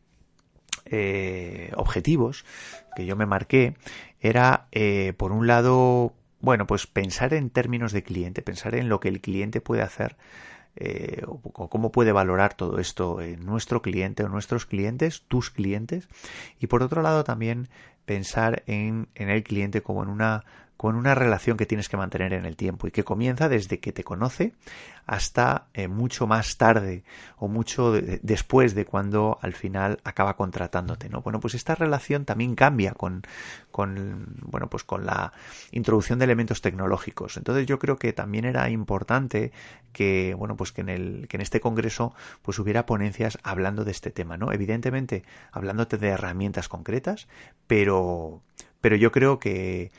eh, 0.85 1.71
objetivos 1.75 2.45
que 2.95 3.05
yo 3.05 3.15
me 3.15 3.25
marqué 3.25 3.75
era, 4.19 4.67
eh, 4.71 5.13
por 5.17 5.31
un 5.31 5.47
lado, 5.47 6.13
bueno, 6.41 6.67
pues 6.67 6.87
pensar 6.87 7.33
en 7.33 7.49
términos 7.49 7.91
de 7.91 8.03
cliente, 8.03 8.41
pensar 8.41 8.75
en 8.75 8.89
lo 8.89 8.99
que 8.99 9.09
el 9.09 9.21
cliente 9.21 9.61
puede 9.61 9.81
hacer 9.81 10.17
eh, 10.75 11.23
o 11.25 11.69
cómo 11.69 11.91
puede 11.91 12.11
valorar 12.11 12.53
todo 12.53 12.79
esto 12.79 13.21
en 13.21 13.45
nuestro 13.45 13.81
cliente 13.81 14.23
o 14.23 14.29
nuestros 14.29 14.65
clientes, 14.65 15.23
tus 15.27 15.49
clientes, 15.49 16.07
y 16.59 16.67
por 16.67 16.81
otro 16.81 17.01
lado 17.01 17.23
también 17.23 17.69
pensar 18.05 18.63
en, 18.67 19.09
en 19.15 19.29
el 19.29 19.43
cliente 19.43 19.81
como 19.81 20.03
en 20.03 20.09
una 20.09 20.45
con 20.81 20.95
una 20.95 21.13
relación 21.13 21.57
que 21.57 21.67
tienes 21.67 21.89
que 21.89 21.95
mantener 21.95 22.33
en 22.33 22.43
el 22.43 22.55
tiempo 22.55 22.87
y 22.87 22.91
que 22.91 23.03
comienza 23.03 23.47
desde 23.47 23.79
que 23.79 23.91
te 23.91 24.03
conoce 24.03 24.53
hasta 25.05 25.67
eh, 25.75 25.87
mucho 25.87 26.25
más 26.25 26.57
tarde 26.57 27.03
o 27.37 27.47
mucho 27.47 27.91
después 27.91 28.73
de 28.73 28.85
cuando 28.85 29.37
al 29.43 29.53
final 29.53 29.99
acaba 30.03 30.35
contratándote, 30.35 31.07
¿no? 31.07 31.21
Bueno, 31.21 31.39
pues 31.39 31.53
esta 31.53 31.75
relación 31.75 32.25
también 32.25 32.55
cambia 32.55 32.93
con, 32.93 33.21
con, 33.69 34.39
bueno, 34.41 34.71
pues 34.71 34.83
con 34.83 35.05
la 35.05 35.33
introducción 35.71 36.17
de 36.17 36.25
elementos 36.25 36.61
tecnológicos. 36.61 37.37
Entonces 37.37 37.67
yo 37.67 37.77
creo 37.77 37.97
que 37.97 38.11
también 38.11 38.45
era 38.45 38.67
importante 38.71 39.51
que, 39.93 40.33
bueno, 40.35 40.57
pues 40.57 40.71
que 40.71 40.81
en 40.81 40.89
el, 40.89 41.27
que 41.27 41.37
en 41.37 41.41
este 41.41 41.59
congreso 41.59 42.15
pues 42.41 42.57
hubiera 42.57 42.87
ponencias 42.87 43.37
hablando 43.43 43.85
de 43.85 43.91
este 43.91 44.09
tema, 44.09 44.35
¿no? 44.35 44.51
Evidentemente 44.51 45.25
hablándote 45.51 45.99
de 45.99 46.07
herramientas 46.07 46.69
concretas, 46.69 47.27
pero, 47.67 48.41
pero 48.81 48.95
yo 48.95 49.11
creo 49.11 49.37
que 49.37 49.91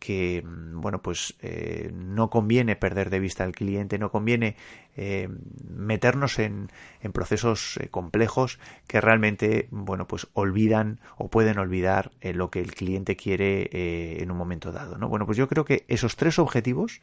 que 0.00 0.42
mm, 0.44 0.80
bueno 0.80 1.00
pues 1.02 1.34
eh, 1.42 1.90
no 1.94 2.30
conviene 2.30 2.74
perder 2.74 3.10
de 3.10 3.20
vista 3.20 3.44
al 3.44 3.52
cliente 3.52 3.98
no 3.98 4.10
conviene 4.10 4.56
eh, 4.96 5.28
meternos 5.68 6.38
en, 6.38 6.70
procesos 7.12 7.78
eh, 7.78 7.88
complejos 7.88 8.58
que 8.86 9.00
realmente 9.00 9.68
bueno 9.70 10.06
pues 10.06 10.26
olvidan 10.34 11.00
o 11.16 11.28
pueden 11.28 11.58
olvidar 11.58 12.10
lo 12.22 12.50
que 12.50 12.60
el 12.60 12.74
cliente 12.74 13.16
quiere 13.16 14.22
en 14.22 14.30
un 14.30 14.36
momento 14.36 14.72
dado 14.72 14.98
no 14.98 15.08
bueno 15.08 15.26
pues 15.26 15.38
yo 15.38 15.48
creo 15.48 15.64
que 15.64 15.84
esos 15.88 16.16
tres 16.16 16.38
objetivos 16.38 17.00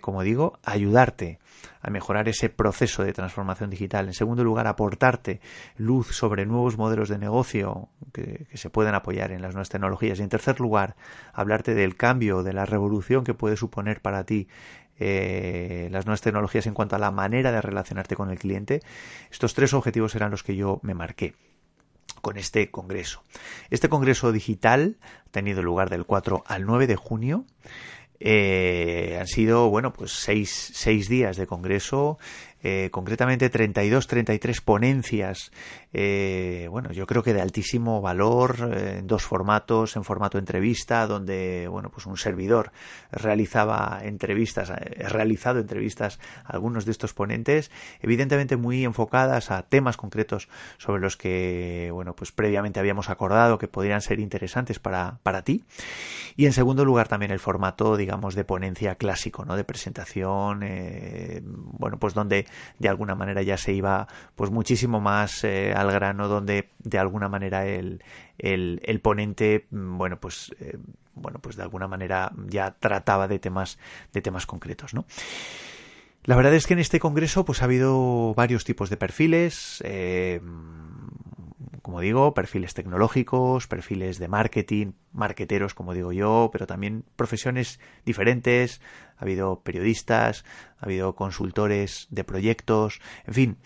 como 0.00 0.22
digo 0.22 0.58
ayudarte 0.62 1.38
a 1.84 1.90
mejorar 1.90 2.28
ese 2.28 2.48
proceso 2.48 3.04
de 3.04 3.12
transformación 3.12 3.68
digital. 3.68 4.06
En 4.06 4.14
segundo 4.14 4.42
lugar 4.42 4.66
aportarte 4.66 5.40
luz 5.76 6.16
sobre 6.16 6.46
nuevos 6.46 6.78
modelos 6.78 7.10
de 7.10 7.18
negocio 7.18 7.88
que, 8.12 8.46
que 8.50 8.56
se 8.56 8.70
pueden 8.70 8.94
apoyar 8.94 9.32
en 9.32 9.42
las 9.42 9.52
nuevas 9.52 9.68
tecnologías. 9.68 10.18
Y 10.18 10.22
en 10.22 10.30
tercer 10.30 10.60
lugar 10.60 10.96
hablarte 11.32 11.74
del 11.74 11.96
cambio 11.96 12.42
de 12.42 12.54
la 12.54 12.64
revolución 12.64 13.24
que 13.24 13.34
puede 13.34 13.56
suponer 13.56 14.00
para 14.00 14.24
ti 14.24 14.48
eh, 14.98 15.88
las 15.90 16.06
nuevas 16.06 16.20
tecnologías 16.20 16.66
en 16.66 16.74
cuanto 16.74 16.96
a 16.96 16.98
la 16.98 17.10
manera 17.10 17.52
de 17.52 17.60
relacionarte 17.60 18.16
con 18.16 18.30
el 18.30 18.38
cliente, 18.38 18.80
estos 19.30 19.54
tres 19.54 19.74
objetivos 19.74 20.14
eran 20.14 20.30
los 20.30 20.42
que 20.42 20.56
yo 20.56 20.80
me 20.82 20.94
marqué 20.94 21.34
con 22.20 22.38
este 22.38 22.70
congreso. 22.70 23.22
Este 23.70 23.88
congreso 23.88 24.32
digital 24.32 24.96
ha 25.26 25.30
tenido 25.30 25.62
lugar 25.62 25.90
del 25.90 26.06
4 26.06 26.44
al 26.46 26.64
9 26.64 26.86
de 26.86 26.96
junio. 26.96 27.44
Eh, 28.20 29.18
han 29.20 29.26
sido, 29.26 29.68
bueno, 29.68 29.92
pues 29.92 30.12
seis, 30.12 30.70
seis 30.72 31.08
días 31.08 31.36
de 31.36 31.46
congreso 31.46 32.18
eh, 32.66 32.88
concretamente 32.90 33.50
32, 33.50 34.06
33 34.06 34.62
ponencias, 34.62 35.52
eh, 35.92 36.66
bueno, 36.70 36.92
yo 36.92 37.06
creo 37.06 37.22
que 37.22 37.34
de 37.34 37.42
altísimo 37.42 38.00
valor, 38.00 38.72
eh, 38.72 38.96
en 39.00 39.06
dos 39.06 39.22
formatos, 39.22 39.96
en 39.96 40.02
formato 40.02 40.38
entrevista, 40.38 41.06
donde, 41.06 41.68
bueno, 41.68 41.90
pues 41.90 42.06
un 42.06 42.16
servidor 42.16 42.72
realizaba 43.12 44.00
entrevistas, 44.02 44.70
realizado 44.96 45.60
entrevistas 45.60 46.18
a 46.42 46.54
algunos 46.54 46.86
de 46.86 46.92
estos 46.92 47.12
ponentes, 47.12 47.70
evidentemente 48.00 48.56
muy 48.56 48.82
enfocadas 48.82 49.50
a 49.50 49.64
temas 49.64 49.98
concretos 49.98 50.48
sobre 50.78 51.02
los 51.02 51.18
que, 51.18 51.90
bueno, 51.92 52.16
pues 52.16 52.32
previamente 52.32 52.80
habíamos 52.80 53.10
acordado 53.10 53.58
que 53.58 53.68
podrían 53.68 54.00
ser 54.00 54.20
interesantes 54.20 54.78
para, 54.78 55.18
para 55.22 55.42
ti. 55.42 55.64
Y 56.34 56.46
en 56.46 56.54
segundo 56.54 56.86
lugar 56.86 57.08
también 57.08 57.30
el 57.30 57.40
formato, 57.40 57.98
digamos, 57.98 58.34
de 58.34 58.44
ponencia 58.44 58.94
clásico, 58.94 59.44
¿no? 59.44 59.54
De 59.54 59.64
presentación, 59.64 60.60
bueno, 61.78 61.98
pues 61.98 62.14
donde 62.14 62.46
de 62.78 62.88
alguna 62.88 63.14
manera 63.14 63.42
ya 63.42 63.56
se 63.56 63.72
iba 63.72 64.06
pues 64.34 64.50
muchísimo 64.50 65.00
más 65.00 65.44
eh, 65.44 65.72
al 65.74 65.90
grano 65.90 66.28
donde 66.28 66.70
de 66.78 66.98
alguna 66.98 67.28
manera 67.28 67.66
el, 67.66 68.02
el, 68.38 69.00
ponente 69.00 69.66
mm, 69.70 69.98
bueno 69.98 70.18
pues 70.20 70.54
eh, 70.60 70.78
bueno 71.14 71.38
pues 71.40 71.56
de 71.56 71.62
alguna 71.62 71.88
manera 71.88 72.32
ya 72.46 72.72
trataba 72.72 73.28
de 73.28 73.38
temas 73.38 73.78
de 74.12 74.22
temas 74.22 74.46
concretos 74.46 74.94
no 74.94 75.06
la 76.24 76.36
verdad 76.36 76.54
es 76.54 76.66
que 76.66 76.72
en 76.72 76.80
este 76.80 77.00
congreso 77.00 77.44
pues 77.44 77.60
ha 77.60 77.66
habido 77.66 78.34
varios 78.34 78.64
tipos 78.64 78.88
de 78.90 78.96
perfiles 78.96 79.82
eh, 79.84 80.40
como 81.84 82.00
digo, 82.00 82.32
perfiles 82.32 82.72
tecnológicos, 82.72 83.66
perfiles 83.66 84.18
de 84.18 84.26
marketing, 84.26 84.92
marqueteros, 85.12 85.74
como 85.74 85.92
digo 85.92 86.12
yo, 86.12 86.48
pero 86.50 86.66
también 86.66 87.04
profesiones 87.14 87.78
diferentes. 88.06 88.80
Ha 89.18 89.24
habido 89.24 89.60
periodistas, 89.60 90.46
ha 90.78 90.86
habido 90.86 91.14
consultores 91.14 92.06
de 92.08 92.24
proyectos, 92.24 93.02
en 93.26 93.34
fin, 93.34 93.56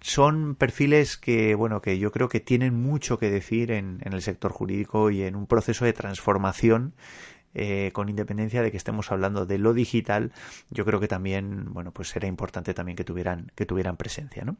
son 0.00 0.54
perfiles 0.54 1.18
que, 1.18 1.54
bueno, 1.54 1.82
que 1.82 1.98
yo 1.98 2.12
creo 2.12 2.30
que 2.30 2.40
tienen 2.40 2.80
mucho 2.80 3.18
que 3.18 3.30
decir 3.30 3.72
en, 3.72 4.00
el 4.10 4.22
sector 4.22 4.52
jurídico 4.52 5.10
y 5.10 5.24
en 5.24 5.36
un 5.36 5.46
proceso 5.46 5.84
de 5.84 5.92
transformación 5.92 6.94
eh, 7.52 7.90
con 7.92 8.08
independencia 8.08 8.62
de 8.62 8.70
que 8.70 8.78
estemos 8.78 9.12
hablando 9.12 9.44
de 9.44 9.58
lo 9.58 9.74
digital, 9.74 10.32
yo 10.70 10.86
creo 10.86 10.98
que 10.98 11.08
también, 11.08 11.74
bueno, 11.74 11.92
pues 11.92 12.16
era 12.16 12.26
importante 12.26 12.72
también 12.72 12.96
que 12.96 13.04
tuvieran, 13.04 13.52
que 13.54 13.66
tuvieran 13.66 13.98
presencia, 13.98 14.46
¿no? 14.46 14.56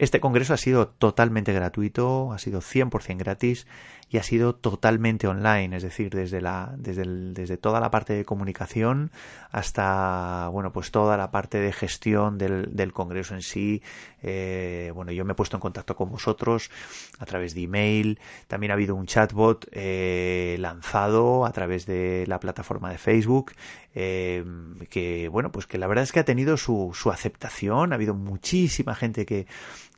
Este 0.00 0.18
congreso 0.18 0.54
ha 0.54 0.56
sido 0.56 0.88
totalmente 0.88 1.52
gratuito, 1.52 2.32
ha 2.32 2.38
sido 2.38 2.62
100% 2.62 3.18
gratis 3.18 3.66
y 4.08 4.16
ha 4.16 4.22
sido 4.22 4.54
totalmente 4.54 5.28
online, 5.28 5.76
es 5.76 5.82
decir, 5.82 6.08
desde, 6.14 6.40
la, 6.40 6.72
desde, 6.78 7.04
desde 7.34 7.58
toda 7.58 7.80
la 7.80 7.90
parte 7.90 8.14
de 8.14 8.24
comunicación 8.24 9.12
hasta, 9.50 10.48
bueno, 10.48 10.72
pues 10.72 10.90
toda 10.90 11.18
la 11.18 11.30
parte 11.30 11.60
de 11.60 11.70
gestión 11.70 12.38
del, 12.38 12.74
del 12.74 12.94
congreso 12.94 13.34
en 13.34 13.42
sí. 13.42 13.82
Eh, 14.22 14.90
bueno, 14.94 15.12
yo 15.12 15.26
me 15.26 15.32
he 15.32 15.36
puesto 15.36 15.58
en 15.58 15.60
contacto 15.60 15.94
con 15.94 16.10
vosotros 16.10 16.70
a 17.18 17.26
través 17.26 17.54
de 17.54 17.64
email, 17.64 18.18
también 18.48 18.70
ha 18.70 18.74
habido 18.74 18.94
un 18.94 19.04
chatbot 19.04 19.68
eh, 19.70 20.56
lanzado 20.60 21.44
a 21.44 21.52
través 21.52 21.84
de 21.84 22.24
la 22.26 22.40
plataforma 22.40 22.90
de 22.90 22.96
Facebook, 22.96 23.52
eh, 23.94 24.44
que, 24.88 25.28
bueno, 25.28 25.50
pues 25.52 25.66
que 25.66 25.78
la 25.78 25.86
verdad 25.86 26.04
es 26.04 26.12
que 26.12 26.20
ha 26.20 26.24
tenido 26.24 26.56
su, 26.56 26.90
su 26.94 27.10
aceptación, 27.10 27.92
ha 27.92 27.96
habido 27.96 28.14
muchísima 28.14 28.94
gente 28.94 29.26
que 29.26 29.46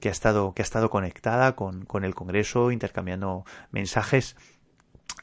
que 0.03 0.09
ha 0.09 0.13
estado, 0.13 0.53
que 0.53 0.63
ha 0.63 0.65
estado 0.65 0.91
conectada 0.91 1.55
con, 1.55 1.87
con 1.87 2.05
el 2.05 2.15
Congreso, 2.15 2.73
intercambiando 2.73 3.47
mensajes. 3.71 4.37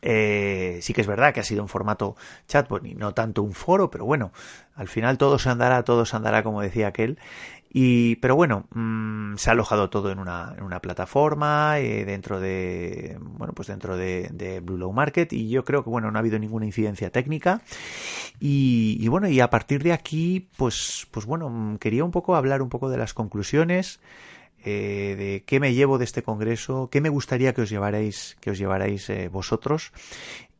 Eh, 0.01 0.79
sí 0.81 0.93
que 0.93 1.01
es 1.01 1.07
verdad 1.07 1.33
que 1.33 1.41
ha 1.41 1.43
sido 1.43 1.61
un 1.61 1.67
formato 1.67 2.15
chatbot 2.47 2.85
y 2.85 2.95
no 2.95 3.13
tanto 3.13 3.43
un 3.43 3.51
foro, 3.51 3.91
pero 3.91 4.05
bueno, 4.05 4.31
al 4.75 4.87
final 4.87 5.17
todo 5.17 5.37
se 5.37 5.49
andará, 5.49 5.83
todo 5.83 6.05
se 6.05 6.15
andará, 6.15 6.43
como 6.43 6.61
decía 6.61 6.87
aquel. 6.87 7.19
Y, 7.71 8.15
pero 8.15 8.35
bueno, 8.35 8.65
mm, 8.73 9.35
se 9.35 9.49
ha 9.49 9.53
alojado 9.53 9.89
todo 9.89 10.11
en 10.11 10.19
una, 10.19 10.55
en 10.57 10.63
una 10.63 10.81
plataforma, 10.81 11.79
eh, 11.79 12.03
dentro 12.03 12.39
de, 12.39 13.17
bueno, 13.19 13.53
pues 13.53 13.67
dentro 13.67 13.95
de, 13.95 14.61
Blue 14.63 14.77
Low 14.77 14.91
Market, 14.91 15.31
y 15.33 15.49
yo 15.49 15.63
creo 15.63 15.83
que 15.83 15.89
bueno, 15.89 16.09
no 16.09 16.17
ha 16.17 16.21
habido 16.21 16.39
ninguna 16.39 16.65
incidencia 16.65 17.11
técnica. 17.11 17.61
Y, 18.39 18.97
y, 18.99 19.07
bueno, 19.07 19.29
y 19.29 19.39
a 19.39 19.49
partir 19.49 19.83
de 19.83 19.93
aquí, 19.93 20.49
pues, 20.57 21.07
pues 21.11 21.25
bueno, 21.25 21.49
mm, 21.49 21.77
quería 21.77 22.03
un 22.03 22.11
poco 22.11 22.35
hablar 22.35 22.61
un 22.61 22.69
poco 22.69 22.89
de 22.89 22.97
las 22.97 23.13
conclusiones. 23.13 23.99
Eh, 24.65 25.15
de 25.17 25.43
qué 25.45 25.61
me 25.61 25.73
llevo 25.73 25.97
de 25.97 26.03
este 26.03 26.21
congreso, 26.21 26.89
qué 26.91 26.99
me 26.99 27.07
gustaría 27.07 27.53
que 27.53 27.61
os 27.61 27.69
llevarais, 27.69 28.35
que 28.41 28.51
os 28.51 28.57
llevarais 28.57 29.09
eh, 29.09 29.29
vosotros. 29.29 29.93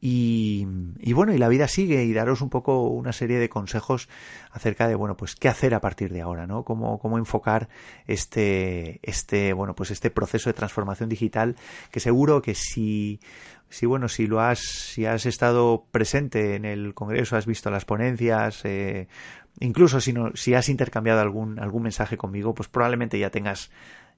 Y, 0.01 0.65
bueno, 1.13 1.33
y 1.33 1.37
la 1.37 1.49
vida 1.49 1.67
sigue 1.67 2.05
y 2.05 2.13
daros 2.13 2.41
un 2.41 2.49
poco 2.49 2.87
una 2.87 3.11
serie 3.11 3.37
de 3.37 3.49
consejos 3.49 4.07
acerca 4.51 4.87
de, 4.87 4.95
bueno, 4.95 5.17
pues 5.17 5.35
qué 5.35 5.49
hacer 5.49 5.73
a 5.73 5.81
partir 5.81 6.13
de 6.13 6.21
ahora, 6.21 6.47
¿no? 6.47 6.63
Cómo, 6.63 6.99
cómo 6.99 7.17
enfocar 7.17 7.67
este, 8.07 8.99
este, 9.03 9.51
bueno, 9.51 9.75
pues 9.75 9.91
este 9.91 10.09
proceso 10.09 10.49
de 10.49 10.53
transformación 10.53 11.09
digital 11.09 11.57
que 11.91 11.99
seguro 11.99 12.41
que 12.41 12.55
si, 12.55 13.19
si 13.69 13.85
bueno, 13.85 14.07
si 14.07 14.27
lo 14.27 14.39
has, 14.39 14.59
si 14.59 15.05
has 15.05 15.25
estado 15.25 15.85
presente 15.91 16.55
en 16.55 16.63
el 16.63 16.93
congreso, 16.93 17.35
has 17.35 17.45
visto 17.45 17.69
las 17.69 17.83
ponencias, 17.83 18.63
eh, 18.63 19.09
incluso 19.59 19.99
si, 19.99 20.13
no, 20.13 20.31
si 20.33 20.53
has 20.53 20.69
intercambiado 20.69 21.19
algún, 21.19 21.59
algún 21.59 21.83
mensaje 21.83 22.15
conmigo, 22.15 22.53
pues 22.53 22.69
probablemente 22.69 23.19
ya 23.19 23.31
tengas, 23.31 23.69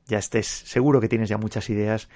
ya 0.05 0.19
estés 0.19 0.45
seguro 0.47 1.01
que 1.01 1.09
tienes 1.09 1.29
ya 1.29 1.37
muchas 1.37 1.69
ideas, 1.71 2.07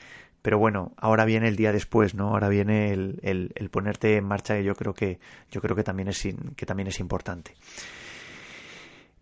pero 0.45 0.59
bueno, 0.59 0.93
ahora 0.97 1.25
viene 1.25 1.47
el 1.47 1.55
día 1.55 1.71
después, 1.71 2.13
¿no? 2.13 2.27
Ahora 2.27 2.49
viene 2.49 2.93
el, 2.93 3.17
el, 3.23 3.69
ponerte 3.71 4.17
en 4.17 4.25
marcha 4.25 4.53
que 4.53 4.63
yo 4.63 4.75
creo 4.75 4.93
que, 4.93 5.17
yo 5.49 5.59
creo 5.59 5.75
que 5.75 5.81
también 5.81 6.07
es, 6.07 6.21
que 6.55 6.65
también 6.67 6.87
es 6.87 6.99
importante. 6.99 7.55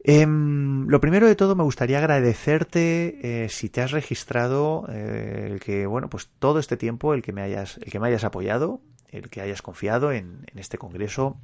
Eh, 0.04 0.28
lo 0.28 1.00
primero 1.00 1.26
de 1.26 1.36
todo 1.38 1.56
me 1.56 1.64
gustaría 1.64 2.00
agradecerte 2.00 3.46
eh, 3.46 3.48
si 3.48 3.70
te 3.70 3.80
has 3.80 3.92
registrado 3.92 4.86
eh, 4.90 5.48
el 5.50 5.62
que 5.62 5.86
bueno 5.86 6.10
pues 6.10 6.28
todo 6.40 6.60
este 6.60 6.76
tiempo 6.76 7.14
el 7.14 7.22
que 7.22 7.32
me 7.32 7.42
hayas 7.42 7.78
el 7.78 7.90
que 7.90 8.02
me 8.02 8.10
hayas 8.10 8.26
apoyado 8.26 8.82
el 9.08 9.30
que 9.30 9.40
hayas 9.40 9.62
confiado 9.62 10.12
en, 10.12 10.46
este 10.56 10.78
congreso 10.78 11.38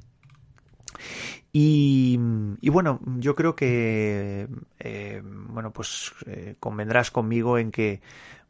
y, 1.52 2.18
bueno, 2.62 3.00
yo 3.16 3.34
creo 3.34 3.56
que 3.56 4.46
eh, 4.78 5.22
bueno, 5.24 5.72
pues 5.72 6.12
convendrás 6.60 7.10
conmigo 7.10 7.58
en 7.58 7.72
que 7.72 8.00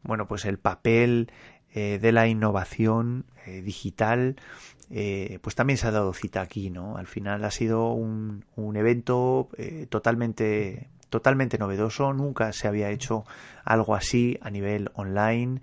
bueno, 0.03 0.27
pues 0.27 0.45
el 0.45 0.57
papel 0.57 1.31
eh, 1.73 1.99
de 2.01 2.11
la 2.11 2.27
innovación 2.27 3.25
digital 3.63 4.35
pues 5.41 5.55
también 5.55 5.77
se 5.77 5.87
ha 5.87 5.91
dado 5.91 6.13
cita 6.13 6.41
aquí, 6.41 6.69
¿no? 6.69 6.97
Al 6.97 7.07
final 7.07 7.43
ha 7.45 7.49
sido 7.49 7.91
un, 7.93 8.45
un 8.55 8.75
evento 8.75 9.49
totalmente 9.89 10.89
totalmente 11.09 11.57
novedoso, 11.57 12.13
nunca 12.13 12.51
se 12.51 12.67
había 12.67 12.89
hecho 12.91 13.25
algo 13.63 13.95
así 13.95 14.37
a 14.41 14.51
nivel 14.51 14.91
online. 14.93 15.61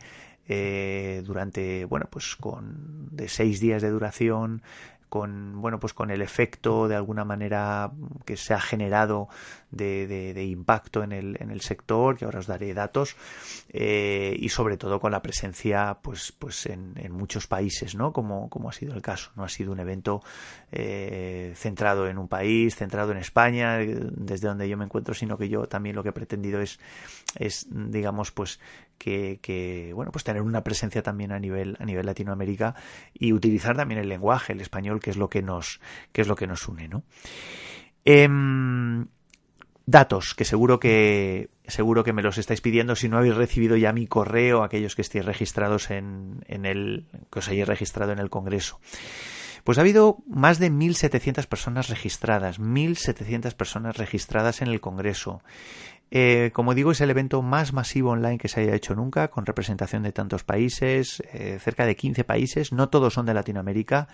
durante 1.25 1.85
bueno 1.85 2.07
pues 2.11 2.37
con 2.37 3.09
de 3.15 3.29
seis 3.29 3.61
días 3.61 3.83
de 3.83 3.91
duración 3.91 4.63
con 5.09 5.61
bueno 5.61 5.79
pues 5.81 5.95
con 5.95 6.11
el 6.11 6.23
efecto 6.23 6.89
de 6.89 6.97
alguna 6.97 7.25
manera 7.25 7.93
que 8.25 8.37
se 8.37 8.55
ha 8.55 8.61
generado 8.61 9.29
de, 9.71 10.07
de, 10.07 10.45
impacto 10.45 11.03
en 11.03 11.13
el, 11.13 11.37
en 11.41 11.51
el 11.51 11.61
sector 11.61 12.17
que 12.17 12.25
ahora 12.25 12.39
os 12.39 12.47
daré 12.47 12.73
datos 12.73 13.17
eh, 13.69 14.35
y 14.39 14.49
sobre 14.49 14.77
todo 14.77 14.99
con 14.99 15.13
la 15.13 15.21
presencia 15.21 15.99
pues 16.03 16.33
pues 16.33 16.67
en, 16.67 16.95
en, 16.97 17.13
muchos 17.13 17.47
países 17.47 17.95
no 17.95 18.13
como, 18.13 18.49
como 18.49 18.71
ha 18.71 18.73
sido 18.73 18.95
el 18.95 19.03
caso 19.03 19.31
no 19.37 19.45
ha 19.45 19.49
sido 19.49 19.73
un 19.73 19.81
evento 19.81 20.23
eh, 20.73 21.53
centrado 21.57 22.09
en 22.09 22.19
un 22.19 22.29
país 22.29 22.77
centrado 22.77 23.13
en 23.13 23.19
España 23.19 23.79
desde 23.79 24.49
donde 24.49 24.69
yo 24.69 24.77
me 24.77 24.85
encuentro 24.85 25.15
sino 25.15 25.37
que 25.37 25.49
yo 25.49 25.67
también 25.67 25.97
lo 25.97 26.03
que 26.03 26.11
he 26.11 26.13
pretendido 26.13 26.61
es 26.61 26.79
es 27.37 27.67
digamos 27.71 28.33
pues 28.33 28.59
que, 28.99 29.93
bueno, 29.95 30.13
pues 30.13 30.25
tener 30.25 30.43
una 30.43 30.65
presencia 30.65 31.03
también 31.03 31.33
a 31.33 31.39
nivel, 31.39 31.77
a 31.81 31.85
nivel 31.85 32.07
Latinoamérica 32.07 32.75
y 33.15 33.33
utilizar 33.33 33.77
también 33.77 34.01
el 34.01 34.09
lenguaje, 34.09 34.53
el 34.53 34.61
español, 34.61 35.01
que 35.01 35.11
es 35.11 35.17
lo 35.17 35.31
que 35.31 35.43
nos, 35.43 35.81
que 36.13 36.21
es 36.21 36.29
lo 36.29 36.37
que 36.37 36.47
nos 36.47 36.67
une, 36.69 36.89
¿no? 36.89 37.05
Em, 38.05 39.07
datos, 39.87 40.35
que 40.35 40.45
seguro 40.45 40.79
que 40.79 41.51
seguro 41.67 42.05
que 42.05 42.13
me 42.13 42.23
los 42.23 42.39
estáis 42.39 42.61
pidiendo 42.61 42.97
si 42.97 43.09
no 43.09 43.19
habéis 43.19 43.37
recibido 43.37 43.77
ya 43.77 43.93
mi 43.93 44.07
correo, 44.07 44.63
aquellos 44.63 44.95
que 44.95 45.03
estéis 45.03 45.25
registrados 45.25 45.91
en, 45.91 46.45
en 46.47 46.65
el, 46.65 47.07
que 47.31 47.39
os 47.39 47.49
hayáis 47.49 47.69
registrado 47.69 48.13
en 48.13 48.19
el 48.19 48.31
Congreso. 48.31 48.81
Pues 49.65 49.77
ha 49.77 49.83
habido 49.83 50.19
más 50.27 50.59
de 50.59 50.71
1.700 50.71 51.47
personas 51.47 51.91
registradas, 51.91 52.59
1.700 52.59 53.55
personas 53.55 53.99
registradas 53.99 54.63
en 54.63 54.69
el 54.69 54.81
Congreso. 54.81 55.43
Eh, 56.11 56.51
como 56.55 56.75
digo, 56.75 56.93
es 56.93 57.01
el 57.01 57.11
evento 57.11 57.43
más 57.43 57.73
masivo 57.73 58.11
online 58.11 58.39
que 58.39 58.49
se 58.49 58.61
haya 58.61 58.75
hecho 58.75 58.95
nunca, 58.95 59.29
con 59.29 59.45
representación 59.45 60.03
de 60.03 60.13
tantos 60.13 60.43
países, 60.43 61.23
eh, 61.33 61.59
cerca 61.61 61.85
de 61.85 61.97
15 61.97 62.25
países, 62.25 62.73
no 62.73 62.89
todos 62.89 63.15
son 63.15 63.27
de 63.27 63.35
Latinoamérica. 63.35 64.09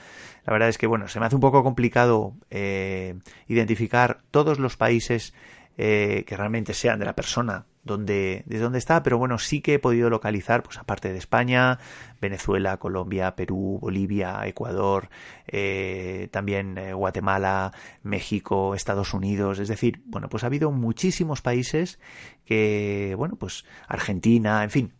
La 0.44 0.52
verdad 0.52 0.68
es 0.68 0.78
que, 0.78 0.86
bueno, 0.86 1.06
se 1.08 1.20
me 1.20 1.26
hace 1.26 1.36
un 1.36 1.40
poco 1.40 1.62
complicado 1.62 2.34
eh, 2.50 3.14
identificar 3.46 4.22
todos 4.30 4.58
los 4.58 4.76
países 4.76 5.34
que 5.76 6.34
realmente 6.36 6.74
sean 6.74 6.98
de 6.98 7.04
la 7.04 7.14
persona 7.14 7.66
donde, 7.84 8.44
de 8.46 8.58
dónde 8.58 8.78
está, 8.78 9.02
pero 9.02 9.18
bueno, 9.18 9.38
sí 9.38 9.60
que 9.60 9.74
he 9.74 9.78
podido 9.78 10.08
localizar, 10.08 10.62
pues 10.62 10.78
aparte 10.78 11.12
de 11.12 11.18
España, 11.18 11.78
Venezuela, 12.20 12.78
Colombia, 12.78 13.36
Perú, 13.36 13.78
Bolivia, 13.80 14.40
Ecuador, 14.46 15.10
eh, 15.46 16.28
también 16.32 16.78
eh, 16.78 16.94
Guatemala, 16.94 17.72
México, 18.02 18.74
Estados 18.74 19.12
Unidos, 19.12 19.58
es 19.58 19.68
decir, 19.68 20.02
bueno, 20.06 20.28
pues 20.28 20.44
ha 20.44 20.46
habido 20.46 20.70
muchísimos 20.70 21.42
países 21.42 22.00
que, 22.46 23.14
bueno, 23.18 23.36
pues 23.36 23.64
Argentina, 23.86 24.64
en 24.64 24.70
fin, 24.70 24.92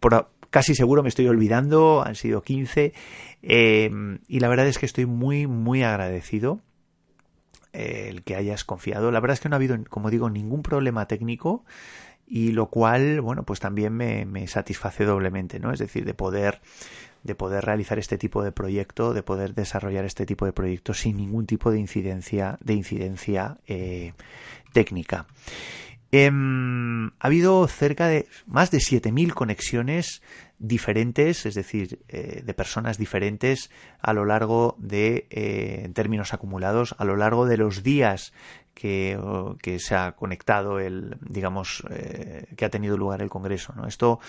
por, 0.00 0.30
casi 0.48 0.74
seguro 0.74 1.02
me 1.02 1.10
estoy 1.10 1.28
olvidando, 1.28 2.02
han 2.04 2.14
sido 2.14 2.42
15, 2.42 2.94
eh, 3.42 3.90
y 4.28 4.40
la 4.40 4.48
verdad 4.48 4.66
es 4.66 4.78
que 4.78 4.86
estoy 4.86 5.04
muy, 5.04 5.46
muy 5.46 5.82
agradecido 5.82 6.60
el 7.74 8.22
que 8.22 8.36
hayas 8.36 8.64
confiado. 8.64 9.10
La 9.10 9.20
verdad 9.20 9.34
es 9.34 9.40
que 9.40 9.48
no 9.48 9.56
ha 9.56 9.58
habido, 9.58 9.76
como 9.88 10.10
digo, 10.10 10.30
ningún 10.30 10.62
problema 10.62 11.06
técnico 11.06 11.64
y 12.26 12.52
lo 12.52 12.68
cual, 12.70 13.20
bueno, 13.20 13.44
pues 13.44 13.60
también 13.60 13.92
me, 13.92 14.24
me, 14.24 14.46
satisface 14.46 15.04
doblemente, 15.04 15.60
¿no? 15.60 15.72
Es 15.72 15.78
decir, 15.78 16.04
de 16.04 16.14
poder, 16.14 16.60
de 17.22 17.34
poder 17.34 17.64
realizar 17.64 17.98
este 17.98 18.16
tipo 18.16 18.42
de 18.42 18.52
proyecto, 18.52 19.12
de 19.12 19.22
poder 19.22 19.54
desarrollar 19.54 20.04
este 20.04 20.24
tipo 20.24 20.46
de 20.46 20.52
proyectos 20.52 21.00
sin 21.00 21.16
ningún 21.16 21.46
tipo 21.46 21.70
de 21.70 21.78
incidencia, 21.78 22.58
de 22.62 22.74
incidencia 22.74 23.58
eh, 23.66 24.14
técnica. 24.72 25.26
Eh, 26.16 26.30
ha 26.30 27.26
habido 27.26 27.66
cerca 27.66 28.06
de 28.06 28.28
más 28.46 28.70
de 28.70 28.78
7.000 28.78 29.34
conexiones 29.34 30.22
diferentes, 30.60 31.44
es 31.44 31.56
decir, 31.56 32.04
eh, 32.06 32.42
de 32.44 32.54
personas 32.54 32.98
diferentes 32.98 33.68
a 34.00 34.12
lo 34.12 34.24
largo 34.24 34.76
de, 34.78 35.26
eh, 35.30 35.82
en 35.84 35.92
términos 35.92 36.32
acumulados, 36.32 36.94
a 36.98 37.04
lo 37.04 37.16
largo 37.16 37.46
de 37.46 37.56
los 37.56 37.82
días 37.82 38.32
que, 38.74 39.78
se 39.78 39.94
ha 39.94 40.12
conectado 40.12 40.80
el, 40.80 41.16
digamos, 41.20 41.84
eh, 41.90 42.46
que 42.56 42.64
ha 42.64 42.70
tenido 42.70 42.96
lugar 42.96 43.22
el 43.22 43.30
Congreso. 43.30 43.72
¿no? 43.76 43.86
Esto, 43.86 44.20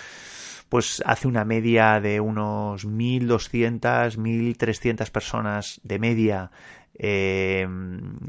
pues, 0.70 1.02
hace 1.06 1.28
una 1.28 1.46
media 1.46 2.00
de 2.00 2.20
unos 2.20 2.88
1.200, 2.88 4.18
1.300 4.18 5.10
personas 5.12 5.82
de 5.84 6.00
media 6.00 6.52
eh, 6.98 7.68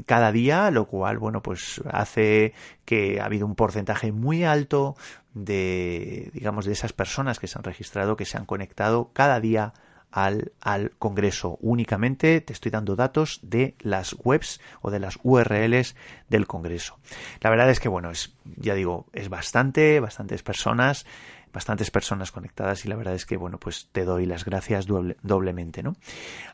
cada 0.05 0.31
día, 0.31 0.71
lo 0.71 0.85
cual, 0.85 1.19
bueno, 1.19 1.41
pues 1.41 1.81
hace 1.89 2.53
que 2.83 3.21
ha 3.21 3.25
habido 3.25 3.45
un 3.45 3.55
porcentaje 3.55 4.11
muy 4.11 4.43
alto 4.43 4.95
de, 5.33 6.29
digamos, 6.33 6.65
de 6.65 6.73
esas 6.73 6.91
personas 6.93 7.39
que 7.39 7.47
se 7.47 7.57
han 7.57 7.63
registrado, 7.63 8.17
que 8.17 8.25
se 8.25 8.37
han 8.37 8.45
conectado 8.45 9.11
cada 9.13 9.39
día 9.39 9.73
al, 10.11 10.51
al, 10.61 10.91
Congreso. 10.97 11.57
Únicamente 11.61 12.41
te 12.41 12.53
estoy 12.53 12.71
dando 12.71 12.95
datos 12.95 13.39
de 13.43 13.75
las 13.79 14.15
webs 14.23 14.59
o 14.81 14.91
de 14.91 14.99
las 14.99 15.19
URLs 15.23 15.95
del 16.29 16.47
Congreso. 16.47 16.97
La 17.41 17.49
verdad 17.49 17.69
es 17.69 17.79
que, 17.79 17.89
bueno, 17.89 18.11
es, 18.11 18.33
ya 18.55 18.73
digo, 18.73 19.05
es 19.13 19.29
bastante, 19.29 19.99
bastantes 19.99 20.43
personas 20.43 21.05
bastantes 21.53 21.89
personas 21.89 22.31
conectadas 22.31 22.85
y 22.85 22.87
la 22.87 22.95
verdad 22.95 23.15
es 23.15 23.25
que 23.25 23.37
bueno 23.37 23.57
pues 23.59 23.89
te 23.91 24.05
doy 24.05 24.25
las 24.25 24.45
gracias 24.45 24.85
doblemente 24.85 25.81
no 25.81 25.95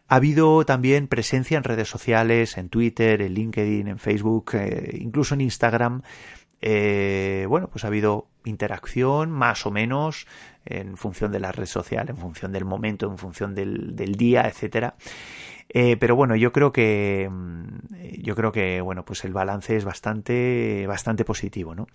ha 0.08 0.16
habido 0.16 0.66
también 0.66 1.08
presencia 1.08 1.58
en 1.58 1.64
redes 1.64 1.90
sociales 1.90 2.58
en 2.58 2.70
Twitter 2.70 3.22
en 3.22 3.34
LinkedIn 3.34 3.88
en 3.88 4.00
Facebook 4.00 4.52
eh, 4.54 4.98
incluso 5.02 5.34
en 5.34 5.42
Instagram 5.42 6.04
eh, 6.66 7.46
bueno 7.50 7.68
pues 7.68 7.84
ha 7.84 7.88
habido 7.88 8.28
interacción 8.46 9.30
más 9.32 9.66
o 9.66 9.72
menos 9.72 10.28
en 10.64 10.96
función 10.96 11.34
de 11.34 11.42
la 11.42 11.52
red 11.52 11.66
social 11.66 12.10
en 12.10 12.16
función 12.16 12.54
del 12.54 12.64
momento 12.64 13.12
en 13.12 13.18
función 13.18 13.54
del, 13.54 14.16
día 14.16 14.44
etcétera 14.48 14.96
eh, 15.70 15.98
pero 15.98 16.16
bueno, 16.16 16.36
yo 16.36 16.52
creo 16.52 16.72
que 16.72 17.28
mm, 17.32 18.22
yo 18.22 18.36
creo 18.36 18.52
que 18.52 18.80
bueno, 18.82 19.06
pues 19.06 19.26
el 19.26 19.34
balance 19.34 19.76
es 19.76 19.86
bastante 19.86 20.86
bastante 20.88 21.26
positivo, 21.26 21.74
¿no? 21.74 21.88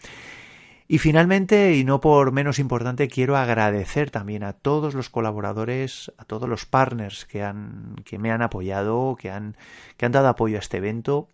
Y 0.89 0.99
finalmente, 0.99 1.77
y 1.77 1.85
no 1.85 2.01
por 2.01 2.33
menos 2.33 2.59
importante, 2.59 3.09
quiero 3.09 3.37
agradecer 3.37 4.11
también 4.11 4.43
a 4.43 4.55
todos 4.55 4.95
los 4.95 5.11
colaboradores, 5.11 6.13
a 6.19 6.25
todos 6.25 6.49
los 6.49 6.67
partners 6.67 7.27
que, 7.27 7.43
han, 7.43 7.97
que 8.05 8.19
me 8.19 8.33
han 8.33 8.43
apoyado, 8.43 9.17
que 9.17 9.31
han, 9.31 9.57
que 9.97 10.07
han 10.07 10.13
dado 10.13 10.29
apoyo 10.29 10.57
a 10.57 10.61
este 10.61 10.79
evento 10.79 11.29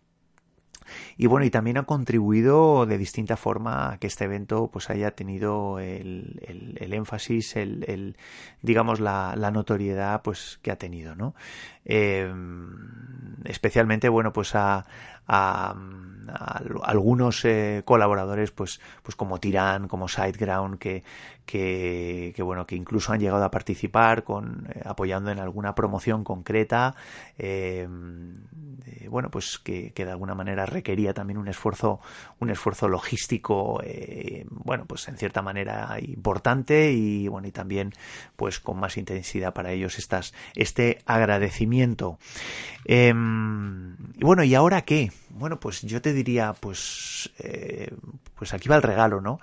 y 1.16 1.27
bueno, 1.27 1.47
y 1.47 1.51
también 1.51 1.79
ha 1.79 1.85
contribuido 1.85 2.87
de 2.87 2.99
distinta 2.99 3.37
forma 3.37 3.92
a 3.92 3.99
que 3.99 4.07
este 4.07 4.25
evento 4.25 4.68
pues 4.73 4.90
haya 4.90 5.12
tenido 5.12 5.79
el, 5.79 6.40
el, 6.79 6.92
énfasis, 6.92 7.57
el, 7.57 8.16
digamos 8.62 9.01
la, 9.01 9.35
la, 9.37 9.51
notoriedad 9.51 10.23
pues 10.23 10.59
que 10.62 10.70
ha 10.70 10.77
tenido, 10.77 11.14
¿no? 11.14 11.35
Eh, 11.85 12.33
especialmente 13.44 14.09
bueno 14.09 14.33
pues 14.33 14.55
a, 14.55 14.87
a, 15.27 15.75
a 16.29 16.63
algunos 16.85 17.45
eh, 17.45 17.83
colaboradores 17.85 18.51
pues 18.51 18.81
pues 19.03 19.17
como 19.17 19.39
Tirán, 19.39 19.89
como 19.89 20.09
Sideground 20.09 20.79
que, 20.79 21.03
que, 21.47 22.35
bueno 22.43 22.67
que 22.67 22.77
incluso 22.77 23.13
han 23.13 23.21
llegado 23.21 23.45
a 23.45 23.51
participar 23.51 24.25
con 24.25 24.67
eh, 24.75 24.81
apoyando 24.85 25.31
en 25.31 25.39
alguna 25.39 25.75
promoción 25.75 26.25
concreta 26.25 26.95
eh, 27.39 27.87
bueno 29.09 29.31
pues 29.31 29.59
que, 29.59 29.93
que, 29.93 30.05
de 30.05 30.11
alguna 30.11 30.35
manera 30.35 30.67
requería 30.67 31.13
también 31.13 31.39
un 31.39 31.49
esfuerzo 31.49 32.01
un 32.41 32.51
esfuerzo 32.51 32.89
logístico 32.89 33.81
eh, 33.85 34.47
bueno 34.51 34.87
pues 34.87 35.09
en 35.09 35.17
cierta 35.17 35.43
manera 35.43 35.97
importante 36.01 36.93
y 36.93 37.29
bueno 37.29 37.49
y 37.49 37.53
también 37.53 37.93
pues 38.37 38.61
con 38.61 38.79
más 38.79 38.97
intensidad 38.97 39.53
para 39.53 39.73
ellos 39.73 39.99
estas 39.99 40.35
este 40.55 40.99
agradecimiento. 41.07 42.19
Eh, 42.85 43.15
y 44.15 44.25
bueno 44.25 44.45
y 44.45 44.55
ahora 44.55 44.83
qué 44.83 45.11
bueno 45.31 45.61
pues 45.61 45.83
yo 45.83 46.00
te 46.00 46.12
diría 46.12 46.53
pues 46.53 47.31
eh, 47.38 47.90
pues 48.35 48.55
aquí 48.55 48.68
va 48.68 48.77
el 48.77 48.83
regalo 48.83 49.20
no 49.20 49.40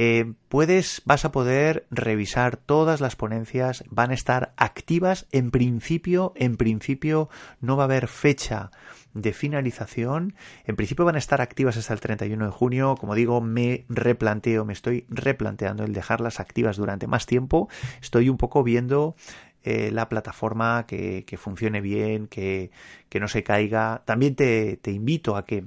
eh, 0.00 0.34
puedes, 0.48 1.02
vas 1.06 1.24
a 1.24 1.32
poder 1.32 1.84
revisar 1.90 2.56
todas 2.56 3.00
las 3.00 3.16
ponencias, 3.16 3.82
van 3.90 4.12
a 4.12 4.14
estar 4.14 4.52
activas 4.56 5.26
en 5.32 5.50
principio, 5.50 6.32
en 6.36 6.56
principio 6.56 7.28
no 7.60 7.76
va 7.76 7.82
a 7.82 7.86
haber 7.86 8.06
fecha 8.06 8.70
de 9.14 9.32
finalización. 9.32 10.34
En 10.64 10.76
principio 10.76 11.04
van 11.04 11.16
a 11.16 11.18
estar 11.18 11.40
activas 11.40 11.76
hasta 11.76 11.94
el 11.94 12.00
31 12.00 12.44
de 12.44 12.50
junio. 12.52 12.94
Como 12.96 13.14
digo, 13.14 13.40
me 13.40 13.86
replanteo, 13.88 14.64
me 14.64 14.72
estoy 14.72 15.04
replanteando 15.08 15.84
el 15.84 15.92
dejarlas 15.92 16.38
activas 16.38 16.76
durante 16.76 17.06
más 17.06 17.26
tiempo. 17.26 17.68
Estoy 18.00 18.28
un 18.28 18.36
poco 18.36 18.62
viendo 18.62 19.16
eh, 19.64 19.90
la 19.92 20.08
plataforma 20.08 20.86
que, 20.86 21.24
que 21.24 21.36
funcione 21.36 21.80
bien, 21.80 22.28
que, 22.28 22.70
que, 23.08 23.20
no 23.20 23.28
se 23.28 23.42
caiga. 23.42 24.02
También 24.04 24.34
te, 24.34 24.76
te 24.78 24.90
invito 24.92 25.36
a 25.36 25.44
que 25.44 25.66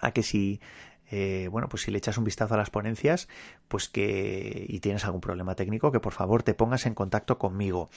a 0.00 0.12
que 0.12 0.22
si 0.22 0.60
eh, 1.10 1.48
bueno, 1.50 1.68
pues 1.68 1.82
si 1.82 1.90
le 1.90 1.98
echas 1.98 2.18
un 2.18 2.24
vistazo 2.24 2.54
a 2.54 2.56
las 2.56 2.70
ponencias, 2.70 3.28
pues 3.70 3.88
que 3.88 4.66
y 4.68 4.80
tienes 4.80 5.04
algún 5.04 5.20
problema 5.20 5.54
técnico, 5.54 5.92
que 5.92 6.00
por 6.00 6.12
favor 6.12 6.42
te 6.42 6.54
pongas 6.54 6.86
en 6.86 6.94
contacto 6.94 7.38
conmigo. 7.38 7.88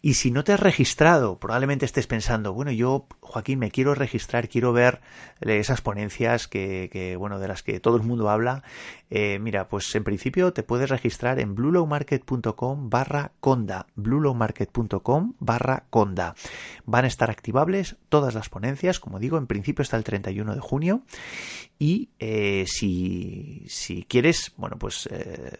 Y 0.00 0.14
si 0.14 0.30
no 0.30 0.44
te 0.44 0.54
has 0.54 0.60
registrado, 0.60 1.38
probablemente 1.38 1.84
estés 1.84 2.06
pensando, 2.06 2.54
bueno, 2.54 2.72
yo, 2.72 3.06
Joaquín, 3.20 3.58
me 3.58 3.70
quiero 3.70 3.94
registrar, 3.94 4.48
quiero 4.48 4.72
ver 4.72 5.00
esas 5.42 5.82
ponencias 5.82 6.48
que, 6.48 6.88
que 6.90 7.16
bueno, 7.16 7.38
de 7.38 7.48
las 7.48 7.62
que 7.62 7.80
todo 7.80 7.96
el 7.96 8.02
mundo 8.02 8.30
habla. 8.30 8.62
Eh, 9.10 9.38
mira, 9.40 9.68
pues 9.68 9.92
en 9.96 10.04
principio 10.04 10.52
te 10.52 10.62
puedes 10.62 10.88
registrar 10.88 11.40
en 11.40 11.56
bluelowmarket.com 11.56 12.88
barra 12.88 13.32
conda, 13.40 13.86
bluelowmarket.com 13.96 15.34
barra 15.40 15.84
conda. 15.90 16.34
Van 16.86 17.04
a 17.04 17.08
estar 17.08 17.28
activables 17.28 17.96
todas 18.08 18.34
las 18.34 18.48
ponencias, 18.48 19.00
como 19.00 19.18
digo, 19.18 19.36
en 19.36 19.48
principio 19.48 19.82
hasta 19.82 19.96
el 19.96 20.04
31 20.04 20.54
de 20.54 20.60
junio. 20.60 21.02
Y 21.78 22.10
eh, 22.18 22.64
si, 22.66 23.64
si 23.68 24.04
quieres, 24.04 24.52
bueno, 24.56 24.78
pues 24.78 25.08
eh, 25.10 25.58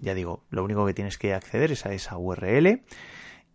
ya 0.00 0.14
digo, 0.14 0.44
lo 0.50 0.64
único 0.64 0.86
que 0.86 0.94
tienes 0.94 1.18
que 1.18 1.34
acceder 1.34 1.72
es 1.72 1.86
a 1.86 1.92
esa 1.92 2.16
URL 2.16 2.82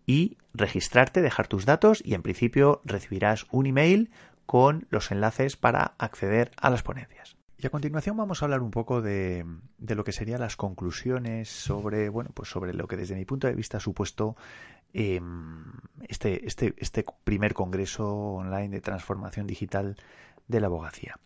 y 0.06 0.38
registrarte, 0.54 1.22
dejar 1.22 1.48
tus 1.48 1.65
datos 1.65 2.02
y 2.06 2.13
en 2.13 2.22
principio 2.22 2.82
recibirás 2.84 3.46
un 3.52 3.65
email 3.65 4.12
con 4.46 4.88
los 4.89 5.12
enlaces 5.12 5.56
para 5.58 5.96
acceder 5.98 6.52
a 6.58 6.69
las 6.69 6.84
ponencias. 6.84 7.36
Y 7.58 7.67
a 7.67 7.69
continuación 7.69 8.17
vamos 8.17 8.41
a 8.41 8.46
hablar 8.46 8.62
un 8.62 8.72
poco 8.72 9.02
de, 9.02 9.46
lo 9.80 10.04
que 10.04 10.12
serían 10.12 10.41
las 10.41 10.58
conclusiones 10.58 11.48
sobre, 11.48 12.10
bueno, 12.10 12.32
pues 12.34 12.50
sobre 12.50 12.74
lo 12.74 12.88
que 12.88 12.98
desde 12.98 13.15
mi 13.15 13.24
punto 13.24 13.48
de 13.48 13.56
vista 13.56 13.78
ha 13.78 13.80
supuesto 13.80 14.36
eh, 14.93 15.22
este, 16.10 16.46
este, 16.46 16.74
este 16.78 17.06
primer 17.24 17.54
congreso 17.54 18.13
online 18.13 18.67
de 18.67 18.82
transformación 18.82 19.48
digital 19.48 19.96
de 20.50 20.60
la 20.60 20.67
abogacía. 20.67 21.17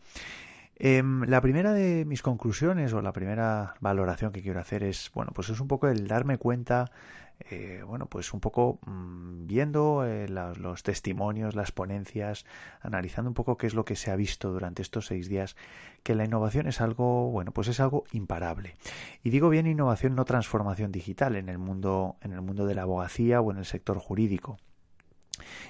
Eh, 0.80 1.04
la 1.26 1.42
primera 1.42 1.74
de 1.74 2.06
mis 2.06 2.22
conclusiones 2.22 2.94
o 2.94 3.02
la 3.02 3.14
primera 3.14 3.76
valoración 3.80 4.32
que 4.32 4.42
quiero 4.42 4.60
hacer 4.60 4.84
es, 4.84 5.12
bueno, 5.14 5.32
pues 5.34 5.50
es 5.50 5.60
un 5.60 5.68
poco 5.68 5.88
el 5.88 6.08
darme 6.08 6.38
cuenta 6.38 6.92
eh, 7.40 7.84
bueno, 7.86 8.08
pues 8.08 8.34
un 8.34 8.40
poco 8.40 8.80
mmm, 8.86 9.46
viendo 9.46 10.04
eh, 10.06 10.28
los 10.28 10.84
testimonios, 10.84 11.56
las 11.56 11.72
ponencias, 11.72 12.46
analizando 12.82 13.30
un 13.30 13.36
poco 13.36 13.58
qué 13.58 13.68
es 13.68 13.74
lo 13.74 13.86
que 13.86 13.96
se 13.96 14.10
ha 14.12 14.16
visto 14.16 14.52
durante 14.52 14.82
estos 14.82 15.08
seis 15.08 15.30
días, 15.30 15.56
que 16.04 16.16
la 16.16 16.26
innovación 16.26 16.68
es 16.68 16.82
algo, 16.82 17.30
bueno, 17.30 17.52
pues 17.52 17.68
es 17.68 17.80
algo 17.80 18.06
imparable. 18.12 18.76
Y 19.24 19.30
digo 19.30 19.50
bien 19.50 19.68
innovación, 19.68 20.16
no 20.16 20.26
transformación 20.26 20.92
digital 20.92 21.36
en 21.36 21.50
el 21.50 21.58
mundo, 21.60 22.18
en 22.22 22.34
el 22.34 22.42
mundo 22.42 22.66
de 22.66 22.76
la 22.76 22.84
abogacía 22.84 23.40
o 23.40 23.52
en 23.52 23.58
el 23.58 23.66
sector 23.66 24.00
jurídico. 24.00 24.58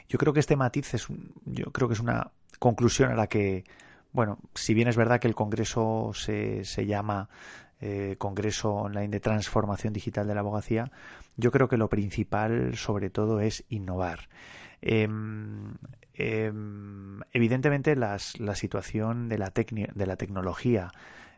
Yo 0.07 0.17
creo 0.17 0.31
que 0.31 0.39
este 0.39 0.55
matiz 0.55 0.93
es, 0.93 1.07
yo 1.45 1.65
creo 1.73 1.89
que 1.89 1.95
es 1.95 1.99
una 1.99 2.31
conclusión 2.59 3.11
a 3.11 3.15
la 3.15 3.27
que, 3.27 3.65
bueno, 4.11 4.39
si 4.53 4.73
bien 4.73 4.87
es 4.87 4.95
verdad 4.95 5.19
que 5.19 5.27
el 5.27 5.35
Congreso 5.35 6.11
se, 6.13 6.63
se 6.65 6.85
llama 6.85 7.29
eh, 7.79 8.15
Congreso 8.17 8.73
Online 8.73 9.09
de 9.09 9.19
Transformación 9.19 9.93
Digital 9.93 10.27
de 10.27 10.33
la 10.33 10.39
Abogacía, 10.39 10.91
yo 11.35 11.51
creo 11.51 11.67
que 11.67 11.77
lo 11.77 11.89
principal, 11.89 12.75
sobre 12.75 13.09
todo, 13.09 13.39
es 13.39 13.65
innovar. 13.69 14.29
Eh, 14.81 15.07
eh, 16.15 16.51
evidentemente, 17.31 17.95
las, 17.95 18.39
la 18.39 18.55
situación 18.55 19.29
de 19.29 19.37
la, 19.37 19.51
de 19.51 20.05
la 20.05 20.15
tecnología 20.15 20.91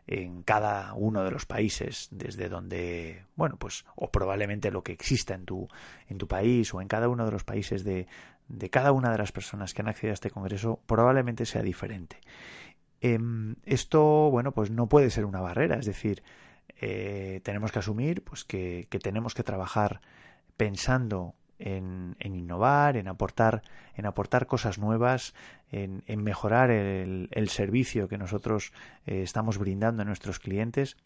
en 0.06 0.42
cada 0.42 0.94
uno 0.94 1.22
de 1.22 1.30
los 1.30 1.46
países 1.46 2.08
desde 2.10 2.48
donde 2.48 3.26
bueno 3.36 3.56
pues 3.58 3.84
o 3.94 4.10
probablemente 4.10 4.70
lo 4.72 4.82
que 4.82 4.92
exista 4.92 5.34
en 5.34 5.44
tu 5.44 5.68
en 6.08 6.18
tu 6.18 6.26
país 6.26 6.72
o 6.74 6.80
en 6.80 6.88
cada 6.88 7.08
uno 7.08 7.26
de 7.26 7.30
los 7.30 7.44
países 7.44 7.84
de, 7.84 8.08
de 8.50 8.68
cada 8.68 8.92
una 8.92 9.10
de 9.10 9.18
las 9.18 9.32
personas 9.32 9.72
que 9.72 9.82
han 9.82 9.88
accedido 9.88 10.12
a 10.12 10.14
este 10.14 10.30
congreso 10.30 10.80
probablemente 10.86 11.46
sea 11.46 11.62
diferente. 11.62 12.18
Eh, 13.00 13.18
esto, 13.64 14.30
bueno, 14.30 14.52
pues 14.52 14.70
no 14.70 14.88
puede 14.88 15.10
ser 15.10 15.24
una 15.24 15.40
barrera, 15.40 15.76
es 15.78 15.86
decir, 15.86 16.22
eh, 16.80 17.40
tenemos 17.44 17.72
que 17.72 17.78
asumir 17.78 18.22
pues 18.22 18.44
que, 18.44 18.86
que, 18.90 18.98
tenemos 18.98 19.34
que 19.34 19.42
trabajar 19.42 20.00
pensando 20.56 21.34
en, 21.58 22.16
innovar, 22.20 22.96
en 22.96 23.08
aportar, 23.08 23.62
en 23.94 24.06
aportar 24.06 24.46
cosas 24.46 24.78
nuevas, 24.78 25.34
en, 25.70 26.02
mejorar 26.22 26.70
el, 26.70 27.28
el, 27.30 27.48
servicio 27.48 28.08
que 28.08 28.18
nosotros 28.18 28.72
eh, 29.06 29.22
estamos 29.22 29.58
brindando 29.58 30.02
a 30.02 30.04
nuestros 30.04 30.38
clientes 30.38 30.96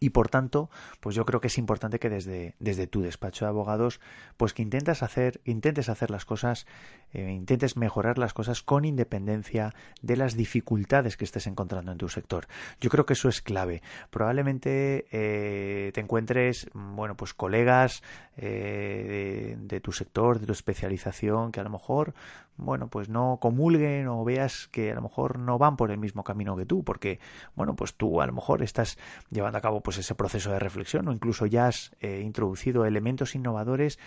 y 0.00 0.10
por 0.10 0.28
tanto, 0.28 0.70
pues 1.00 1.14
yo 1.14 1.24
creo 1.24 1.40
que 1.40 1.48
es 1.48 1.58
importante 1.58 1.98
que 1.98 2.10
desde, 2.10 2.54
desde 2.58 2.86
tu 2.86 3.02
despacho 3.02 3.44
de 3.44 3.50
abogados, 3.50 4.00
pues 4.36 4.52
que 4.52 4.62
intentas 4.62 5.02
hacer, 5.02 5.40
intentes 5.44 5.88
hacer 5.88 6.10
las 6.10 6.24
cosas, 6.24 6.66
eh, 7.12 7.30
intentes 7.30 7.76
mejorar 7.76 8.18
las 8.18 8.34
cosas 8.34 8.62
con 8.62 8.84
independencia 8.84 9.74
de 10.02 10.16
las 10.16 10.36
dificultades 10.36 11.16
que 11.16 11.24
estés 11.24 11.46
encontrando 11.46 11.92
en 11.92 11.98
tu 11.98 12.08
sector. 12.08 12.46
Yo 12.80 12.90
creo 12.90 13.06
que 13.06 13.14
eso 13.14 13.28
es 13.28 13.40
clave. 13.40 13.82
Probablemente 14.10 15.06
eh, 15.10 15.92
te 15.92 16.00
encuentres, 16.00 16.68
bueno, 16.96 17.16
pues 17.16 17.34
colegas 17.34 18.02
eh, 18.36 19.56
de, 19.58 19.80
tu 19.80 19.92
sector, 19.92 20.40
de 20.40 20.46
tu 20.46 20.52
especialización, 20.52 21.52
que 21.52 21.60
a 21.60 21.62
lo 21.64 21.70
mejor, 21.70 22.14
bueno, 22.56 22.88
pues 22.88 23.08
no 23.08 23.38
comulguen 23.40 24.08
o 24.08 24.24
veas 24.24 24.68
que 24.68 24.92
a 24.92 24.94
lo 24.94 25.02
mejor 25.02 25.38
no 25.38 25.58
van 25.58 25.76
por 25.76 25.90
el 25.90 25.98
mismo 25.98 26.24
camino 26.24 26.56
que 26.56 26.66
tú, 26.66 26.84
porque, 26.84 27.20
bueno, 27.54 27.74
pues 27.76 27.94
tú 27.94 28.20
a 28.20 28.26
lo 28.26 28.32
mejor 28.32 28.62
estás 28.62 28.98
llevando 29.30 29.58
a 29.58 29.60
cabo 29.60 29.80
pues 29.80 29.98
ese 29.98 30.14
proceso 30.14 30.50
de 30.50 30.58
reflexión 30.58 31.08
o 31.08 31.12
incluso 31.12 31.46
ya 31.46 31.66
has 31.66 31.92
eh, 32.00 32.20
introducido 32.24 32.86
elementos 32.86 33.34
innovadores 33.34 33.98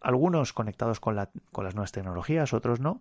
algunos 0.00 0.52
conectados 0.52 1.00
con, 1.00 1.16
la, 1.16 1.30
con, 1.52 1.64
las 1.64 1.74
nuevas 1.74 1.92
tecnologías, 1.92 2.52
otros 2.52 2.80
no. 2.80 3.00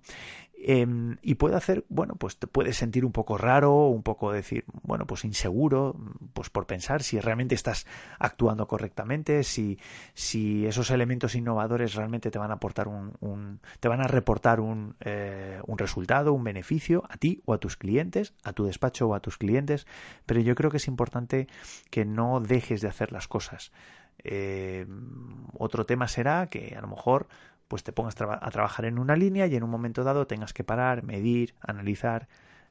Eh, 0.57 0.87
y 1.21 1.35
puede 1.35 1.55
hacer, 1.55 1.85
bueno, 1.89 2.15
pues 2.15 2.37
te 2.37 2.47
puedes 2.47 2.77
sentir 2.77 3.05
un 3.05 3.11
poco 3.11 3.37
raro, 3.37 3.87
un 3.87 4.01
poco 4.01 4.31
decir, 4.31 4.63
bueno, 4.83 5.05
pues 5.05 5.23
inseguro, 5.25 5.95
pues 6.33 6.49
por 6.49 6.65
pensar 6.65 7.03
si 7.03 7.19
realmente 7.19 7.53
estás 7.53 7.85
actuando 8.17 8.67
correctamente, 8.67 9.43
si, 9.43 9.77
si 10.13 10.65
esos 10.65 10.89
elementos 10.89 11.35
innovadores 11.35 11.93
realmente 11.93 12.31
te 12.31 12.39
van 12.39 12.51
a 12.51 12.55
aportar 12.55 12.87
un, 12.87 13.13
un 13.19 13.59
te 13.79 13.87
van 13.87 14.01
a 14.01 14.07
reportar 14.07 14.59
un, 14.59 14.95
eh, 15.01 15.59
un 15.67 15.77
resultado, 15.77 16.33
un 16.33 16.43
beneficio 16.43 17.03
a 17.09 17.17
ti 17.17 17.41
o 17.45 17.53
a 17.53 17.59
tus 17.59 17.75
clientes, 17.77 18.33
a 18.43 18.53
tu 18.53 18.65
despacho 18.65 19.07
o 19.09 19.13
a 19.13 19.19
tus 19.19 19.37
clientes. 19.37 19.85
Pero 20.25 20.39
yo 20.39 20.55
creo 20.55 20.71
que 20.71 20.77
es 20.77 20.87
importante 20.87 21.47
que 21.91 22.05
no 22.05 22.39
dejes 22.39 22.81
de 22.81 22.87
hacer 22.87 23.11
las 23.11 23.27
cosas. 23.27 23.71
Eh, 24.23 24.85
otro 25.57 25.85
tema 25.85 26.07
será 26.07 26.47
que 26.47 26.75
a 26.77 26.81
lo 26.81 26.87
mejor 26.87 27.27
pues 27.67 27.83
te 27.83 27.91
pongas 27.91 28.15
a 28.19 28.51
trabajar 28.51 28.85
en 28.85 28.99
una 28.99 29.15
línea 29.15 29.47
y 29.47 29.55
en 29.55 29.63
un 29.63 29.69
momento 29.69 30.03
dado 30.03 30.27
tengas 30.27 30.53
que 30.53 30.63
parar, 30.63 31.03
medir, 31.03 31.55
analizar 31.61 32.27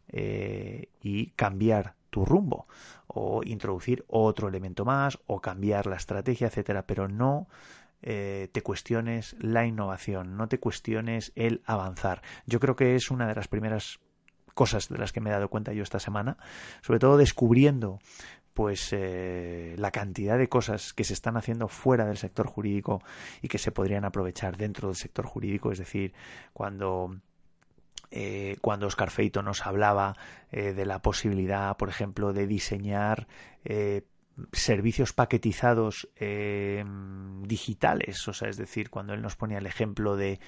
eh, 0.08 0.88
y 1.02 1.30
cambiar 1.30 1.94
tu 2.10 2.24
rumbo 2.24 2.68
o 3.08 3.42
introducir 3.44 4.04
otro 4.06 4.48
elemento 4.48 4.84
más 4.84 5.18
o 5.26 5.40
cambiar 5.40 5.86
la 5.86 5.96
estrategia, 5.96 6.46
etcétera, 6.46 6.86
pero 6.86 7.08
no 7.08 7.48
eh, 8.02 8.48
te 8.52 8.62
cuestiones 8.62 9.34
la 9.40 9.66
innovación, 9.66 10.36
no 10.36 10.46
te 10.46 10.60
cuestiones 10.60 11.32
el 11.34 11.62
avanzar. 11.64 12.22
Yo 12.46 12.60
creo 12.60 12.76
que 12.76 12.94
es 12.94 13.10
una 13.10 13.26
de 13.26 13.34
las 13.34 13.48
primeras 13.48 13.98
cosas 14.54 14.88
de 14.88 14.98
las 14.98 15.12
que 15.12 15.20
me 15.20 15.30
he 15.30 15.32
dado 15.32 15.48
cuenta 15.48 15.72
yo 15.72 15.82
esta 15.82 15.98
semana, 15.98 16.36
sobre 16.82 17.00
todo 17.00 17.16
descubriendo 17.16 17.98
pues 18.54 18.92
eh, 18.92 19.74
la 19.76 19.90
cantidad 19.90 20.38
de 20.38 20.48
cosas 20.48 20.92
que 20.92 21.04
se 21.04 21.12
están 21.12 21.36
haciendo 21.36 21.68
fuera 21.68 22.06
del 22.06 22.16
sector 22.16 22.46
jurídico 22.46 23.02
y 23.42 23.48
que 23.48 23.58
se 23.58 23.72
podrían 23.72 24.04
aprovechar 24.04 24.56
dentro 24.56 24.88
del 24.88 24.96
sector 24.96 25.26
jurídico, 25.26 25.72
es 25.72 25.78
decir, 25.78 26.14
cuando 26.52 27.16
eh, 28.10 28.58
cuando 28.60 28.86
Oscar 28.86 29.10
Feito 29.10 29.42
nos 29.42 29.66
hablaba 29.66 30.16
eh, 30.52 30.72
de 30.72 30.86
la 30.86 31.00
posibilidad, 31.00 31.76
por 31.76 31.88
ejemplo, 31.88 32.32
de 32.32 32.46
diseñar 32.46 33.26
eh, 33.64 34.02
servicios 34.52 35.12
paquetizados 35.12 36.08
eh, 36.16 36.84
digitales, 37.42 38.26
o 38.28 38.32
sea, 38.32 38.48
es 38.48 38.56
decir, 38.56 38.90
cuando 38.90 39.14
él 39.14 39.22
nos 39.22 39.34
ponía 39.34 39.58
el 39.58 39.66
ejemplo 39.66 40.16
de 40.16 40.38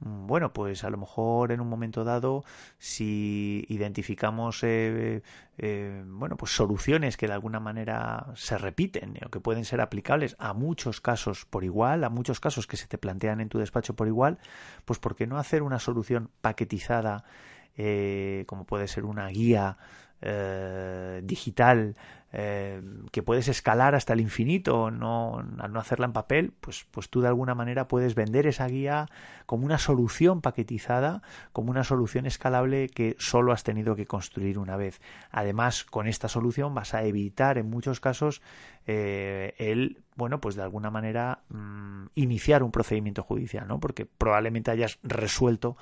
bueno, 0.00 0.52
pues 0.52 0.84
a 0.84 0.90
lo 0.90 0.98
mejor 0.98 1.52
en 1.52 1.60
un 1.60 1.68
momento 1.68 2.04
dado, 2.04 2.44
si 2.78 3.64
identificamos 3.68 4.62
eh, 4.62 5.22
eh, 5.58 6.02
bueno, 6.06 6.36
pues 6.36 6.52
soluciones 6.52 7.16
que 7.16 7.26
de 7.26 7.32
alguna 7.32 7.60
manera 7.60 8.26
se 8.34 8.58
repiten 8.58 9.14
o 9.24 9.30
que 9.30 9.40
pueden 9.40 9.64
ser 9.64 9.80
aplicables 9.80 10.36
a 10.38 10.52
muchos 10.52 11.00
casos 11.00 11.46
por 11.46 11.64
igual, 11.64 12.04
a 12.04 12.10
muchos 12.10 12.40
casos 12.40 12.66
que 12.66 12.76
se 12.76 12.86
te 12.86 12.98
plantean 12.98 13.40
en 13.40 13.48
tu 13.48 13.58
despacho 13.58 13.94
por 13.94 14.08
igual, 14.08 14.38
pues 14.84 14.98
¿por 14.98 15.14
qué 15.16 15.26
no 15.26 15.38
hacer 15.38 15.62
una 15.62 15.78
solución 15.78 16.30
paquetizada 16.40 17.24
eh, 17.76 18.44
como 18.46 18.64
puede 18.64 18.86
ser 18.86 19.04
una 19.04 19.28
guía 19.28 19.78
eh, 20.22 21.20
digital 21.24 21.96
eh, 22.36 22.82
que 23.12 23.22
puedes 23.22 23.46
escalar 23.46 23.94
hasta 23.94 24.12
el 24.12 24.20
infinito, 24.20 24.90
no, 24.90 25.38
al 25.60 25.72
no 25.72 25.78
hacerla 25.78 26.06
en 26.06 26.12
papel, 26.12 26.52
pues, 26.60 26.84
pues 26.90 27.08
tú 27.08 27.20
de 27.20 27.28
alguna 27.28 27.54
manera 27.54 27.86
puedes 27.86 28.16
vender 28.16 28.48
esa 28.48 28.66
guía 28.66 29.06
como 29.46 29.64
una 29.64 29.78
solución 29.78 30.40
paquetizada, 30.40 31.22
como 31.52 31.70
una 31.70 31.84
solución 31.84 32.26
escalable 32.26 32.88
que 32.88 33.14
solo 33.20 33.52
has 33.52 33.62
tenido 33.62 33.94
que 33.94 34.06
construir 34.06 34.58
una 34.58 34.76
vez. 34.76 35.00
Además, 35.30 35.84
con 35.84 36.08
esta 36.08 36.26
solución 36.26 36.74
vas 36.74 36.92
a 36.92 37.04
evitar 37.04 37.56
en 37.56 37.70
muchos 37.70 38.00
casos 38.00 38.42
eh, 38.86 39.54
el, 39.58 40.02
bueno, 40.16 40.40
pues 40.40 40.56
de 40.56 40.62
alguna 40.62 40.90
manera 40.90 41.40
mmm, 41.48 42.06
iniciar 42.14 42.62
un 42.62 42.70
procedimiento 42.70 43.22
judicial, 43.22 43.66
¿no? 43.66 43.80
Porque 43.80 44.06
probablemente 44.06 44.70
hayas 44.70 44.98
resuelto 45.02 45.76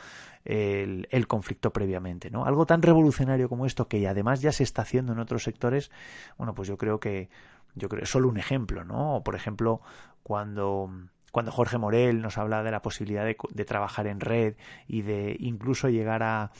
el, 0.45 1.27
conflicto 1.27 1.73
previamente, 1.73 2.31
¿no? 2.31 2.45
Algo 2.45 2.67
tan 2.67 2.83
revolucionario 2.83 3.49
como 3.49 3.67
esto 3.67 3.88
que 3.88 4.07
además 4.07 4.41
ya 4.41 4.53
se 4.53 4.62
está 4.62 4.83
haciendo 4.83 5.12
en 5.12 5.19
otros 5.19 5.43
sectores, 5.43 5.91
bueno, 6.38 6.55
pues 6.55 6.69
yo 6.69 6.77
creo 6.77 7.01
que 7.01 7.29
yo 7.75 7.88
creo 7.88 8.05
solo 8.07 8.29
un 8.29 8.38
ejemplo, 8.38 8.85
¿no? 8.85 9.17
O 9.17 9.25
por 9.25 9.35
ejemplo, 9.35 9.81
cuando 10.23 10.91
cuando 11.33 11.51
Jorge 11.51 11.79
Morel 11.79 12.21
nos 12.21 12.37
habla 12.37 12.62
de 12.62 12.71
la 12.71 12.83
posibilidad 12.83 13.25
de 13.25 13.65
trabajar 13.65 14.07
en 14.07 14.21
red 14.21 14.55
y 14.87 15.01
de 15.01 15.35
incluso 15.41 15.88
llegar 15.88 16.23
a, 16.23 16.53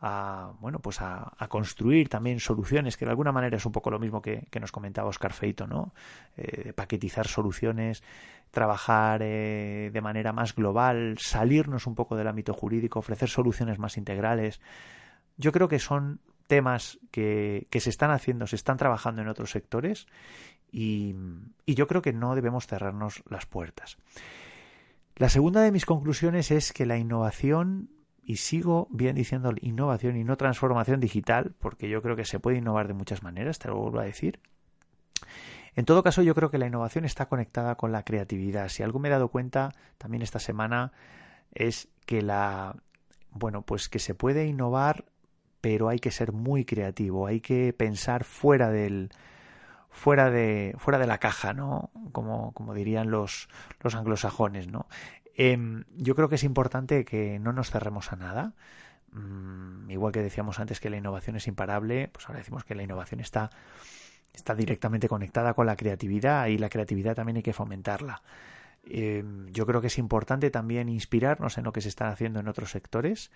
a 0.00 0.52
bueno 0.60 0.78
pues 0.78 1.00
a, 1.00 1.32
construir 1.48 2.08
también 2.08 2.38
soluciones 2.38 2.96
que 2.96 3.04
de 3.04 3.12
alguna 3.12 3.32
manera 3.32 3.56
es 3.56 3.64
un 3.64 3.72
poco 3.72 3.90
lo 3.90 3.98
mismo 3.98 4.20
que, 4.20 4.46
que 4.50 4.60
nos 4.60 4.72
comentaba 4.72 5.08
Oscar 5.08 5.32
Feito 5.32 5.66
no 5.66 5.94
eh, 6.36 6.72
paquetizar 6.74 7.26
soluciones 7.26 8.02
trabajar 8.50 9.22
eh, 9.22 9.90
de 9.92 10.00
manera 10.00 10.32
más 10.32 10.54
global 10.54 11.16
salirnos 11.18 11.86
un 11.86 11.94
poco 11.94 12.16
del 12.16 12.28
ámbito 12.28 12.52
jurídico 12.52 12.98
ofrecer 12.98 13.30
soluciones 13.30 13.78
más 13.78 13.96
integrales 13.96 14.60
yo 15.38 15.52
creo 15.52 15.68
que 15.68 15.78
son 15.78 16.20
temas 16.46 16.98
que, 17.10 17.66
que, 17.70 17.80
se 17.80 17.90
están 17.90 18.10
haciendo, 18.10 18.46
se 18.46 18.56
están 18.56 18.76
trabajando 18.76 19.22
en 19.22 19.28
otros 19.28 19.50
sectores 19.50 20.06
y, 20.70 21.14
y, 21.64 21.74
yo 21.74 21.86
creo 21.86 22.02
que 22.02 22.12
no 22.12 22.34
debemos 22.34 22.66
cerrarnos 22.66 23.22
las 23.28 23.46
puertas. 23.46 23.98
La 25.16 25.28
segunda 25.28 25.62
de 25.62 25.72
mis 25.72 25.86
conclusiones 25.86 26.50
es 26.50 26.72
que 26.72 26.86
la 26.86 26.98
innovación 26.98 27.90
y 28.26 28.36
sigo 28.36 28.88
bien 28.90 29.14
diciendo 29.14 29.54
innovación 29.60 30.16
y 30.16 30.24
no 30.24 30.36
transformación 30.36 30.98
digital, 30.98 31.54
porque 31.60 31.88
yo 31.88 32.02
creo 32.02 32.16
que 32.16 32.24
se 32.24 32.40
puede 32.40 32.58
innovar 32.58 32.88
de 32.88 32.94
muchas 32.94 33.22
maneras, 33.22 33.60
te 33.60 33.68
lo 33.68 33.76
vuelvo 33.76 34.00
a 34.00 34.04
decir. 34.04 34.40
En 35.76 35.84
todo 35.84 36.02
caso, 36.02 36.22
yo 36.22 36.34
creo 36.34 36.50
que 36.50 36.58
la 36.58 36.66
innovación 36.66 37.04
está 37.04 37.26
conectada 37.26 37.76
con 37.76 37.92
la 37.92 38.02
creatividad. 38.02 38.68
Si 38.68 38.82
algo 38.82 38.98
me 38.98 39.08
he 39.08 39.12
dado 39.12 39.28
cuenta 39.28 39.74
también 39.96 40.22
esta 40.22 40.40
semana 40.40 40.92
es 41.52 41.88
que 42.04 42.20
la 42.20 42.74
bueno, 43.30 43.62
pues 43.62 43.88
que 43.88 43.98
se 43.98 44.14
puede 44.14 44.46
innovar, 44.46 45.04
pero 45.60 45.88
hay 45.88 45.98
que 45.98 46.10
ser 46.10 46.32
muy 46.32 46.64
creativo, 46.64 47.26
hay 47.26 47.40
que 47.40 47.72
pensar 47.72 48.24
fuera 48.24 48.70
del 48.70 49.10
fuera 49.90 50.30
de 50.30 50.74
fuera 50.78 50.98
de 50.98 51.06
la 51.06 51.18
caja, 51.18 51.52
¿no? 51.52 51.90
Como, 52.12 52.52
como 52.52 52.74
dirían 52.74 53.10
los 53.10 53.48
los 53.82 53.94
anglosajones, 53.94 54.68
¿no? 54.68 54.86
Em, 55.36 55.84
yo 55.96 56.14
creo 56.14 56.28
que 56.28 56.36
es 56.36 56.44
importante 56.44 57.04
que 57.04 57.38
no 57.38 57.52
nos 57.52 57.70
cerremos 57.70 58.12
a 58.12 58.16
nada. 58.16 58.54
Mm, 59.12 59.90
igual 59.90 60.12
que 60.12 60.22
decíamos 60.22 60.58
antes 60.58 60.80
que 60.80 60.90
la 60.90 60.96
innovación 60.96 61.36
es 61.36 61.46
imparable, 61.46 62.08
pues 62.12 62.26
ahora 62.26 62.38
decimos 62.38 62.64
que 62.64 62.74
la 62.74 62.82
innovación 62.82 63.20
está 63.20 63.50
está 64.36 64.54
directamente 64.54 65.08
conectada 65.08 65.54
con 65.54 65.66
la 65.66 65.76
creatividad 65.76 66.46
y 66.48 66.58
la 66.58 66.68
creatividad 66.68 67.14
también 67.14 67.36
hay 67.36 67.42
que 67.42 67.54
fomentarla. 67.54 68.22
Em, 68.84 69.48
yo 69.48 69.66
creo 69.66 69.80
que 69.80 69.88
es 69.88 69.98
importante 69.98 70.50
también 70.50 70.88
inspirarnos 70.88 71.58
en 71.58 71.64
lo 71.64 71.72
que 71.72 71.80
se 71.80 71.88
está 71.88 72.08
haciendo 72.08 72.38
en 72.40 72.48
otros 72.48 72.70
sectores 72.70 73.30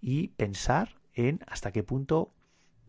y 0.00 0.28
pensar 0.28 0.96
en 1.14 1.40
hasta 1.46 1.72
qué 1.72 1.82
punto 1.82 2.32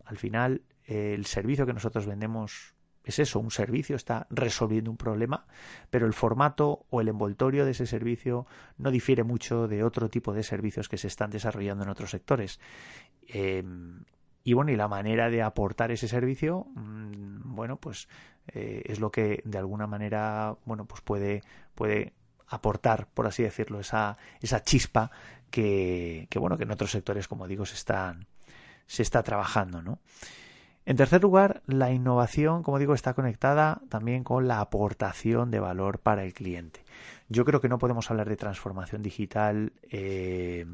al 0.04 0.18
final 0.18 0.62
el 0.86 1.24
servicio 1.26 1.64
que 1.64 1.72
nosotros 1.72 2.06
vendemos 2.06 2.73
es 3.04 3.18
eso, 3.18 3.38
un 3.38 3.50
servicio, 3.50 3.96
está 3.96 4.26
resolviendo 4.30 4.90
un 4.90 4.96
problema, 4.96 5.46
pero 5.90 6.06
el 6.06 6.14
formato 6.14 6.86
o 6.90 7.00
el 7.00 7.08
envoltorio 7.08 7.64
de 7.64 7.72
ese 7.72 7.86
servicio 7.86 8.46
no 8.78 8.90
difiere 8.90 9.22
mucho 9.24 9.68
de 9.68 9.84
otro 9.84 10.08
tipo 10.08 10.32
de 10.32 10.42
servicios 10.42 10.88
que 10.88 10.96
se 10.96 11.08
están 11.08 11.30
desarrollando 11.30 11.84
en 11.84 11.90
otros 11.90 12.10
sectores. 12.10 12.60
Em, 13.28 14.04
y 14.42 14.52
bueno, 14.54 14.70
y 14.72 14.76
la 14.76 14.88
manera 14.88 15.30
de 15.30 15.42
aportar 15.42 15.90
ese 15.90 16.08
servicio, 16.08 16.66
mm, 16.74 17.54
bueno, 17.54 17.76
pues 17.78 18.08
eh, 18.48 18.82
es 18.86 19.00
lo 19.00 19.10
que 19.10 19.42
de 19.44 19.58
alguna 19.58 19.86
manera, 19.86 20.56
bueno, 20.64 20.86
pues 20.86 21.02
puede, 21.02 21.42
puede 21.74 22.14
aportar, 22.46 23.08
por 23.12 23.26
así 23.26 23.42
decirlo, 23.42 23.80
esa, 23.80 24.16
esa 24.40 24.62
chispa 24.62 25.10
que, 25.50 26.26
que, 26.30 26.38
bueno, 26.38 26.56
que 26.56 26.64
en 26.64 26.70
otros 26.70 26.90
sectores, 26.90 27.28
como 27.28 27.46
digo, 27.48 27.66
se 27.66 27.74
están, 27.74 28.26
se 28.86 29.02
está 29.02 29.22
trabajando, 29.22 29.82
¿no? 29.82 30.00
En 30.86 30.96
tercer 30.96 31.22
lugar, 31.22 31.62
la 31.66 31.92
innovación, 31.92 32.62
como 32.62 32.78
digo, 32.78 32.92
está 32.92 33.14
conectada 33.14 33.80
también 33.88 34.22
con 34.22 34.46
la 34.46 34.60
aportación 34.60 35.50
de 35.50 35.58
valor 35.58 35.98
para 35.98 36.24
el 36.24 36.34
cliente. 36.34 36.84
Yo 37.28 37.44
creo 37.46 37.60
que 37.60 37.70
no 37.70 37.78
podemos 37.78 38.10
hablar 38.10 38.28
de 38.28 38.36
transformación 38.36 39.02
digital, 39.02 39.72
eh, 39.90 40.66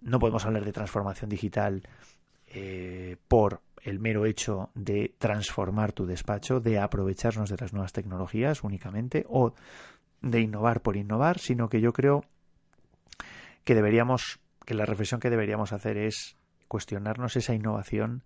no 0.00 0.18
podemos 0.20 0.46
hablar 0.46 0.64
de 0.64 0.72
transformación 0.72 1.28
digital 1.28 1.82
eh, 2.46 3.16
por 3.26 3.62
el 3.82 3.98
mero 3.98 4.26
hecho 4.26 4.70
de 4.74 5.14
transformar 5.18 5.92
tu 5.92 6.06
despacho, 6.06 6.60
de 6.60 6.78
aprovecharnos 6.78 7.50
de 7.50 7.56
las 7.56 7.72
nuevas 7.72 7.92
tecnologías 7.92 8.62
únicamente 8.62 9.26
o 9.28 9.54
de 10.20 10.40
innovar 10.40 10.82
por 10.82 10.96
innovar, 10.96 11.40
sino 11.40 11.68
que 11.68 11.80
yo 11.80 11.92
creo 11.92 12.24
que 13.64 13.74
deberíamos, 13.74 14.38
que 14.64 14.74
la 14.74 14.86
reflexión 14.86 15.18
que 15.18 15.30
deberíamos 15.30 15.72
hacer 15.72 15.96
es 15.96 16.36
cuestionarnos 16.68 17.34
esa 17.34 17.54
innovación 17.54 18.22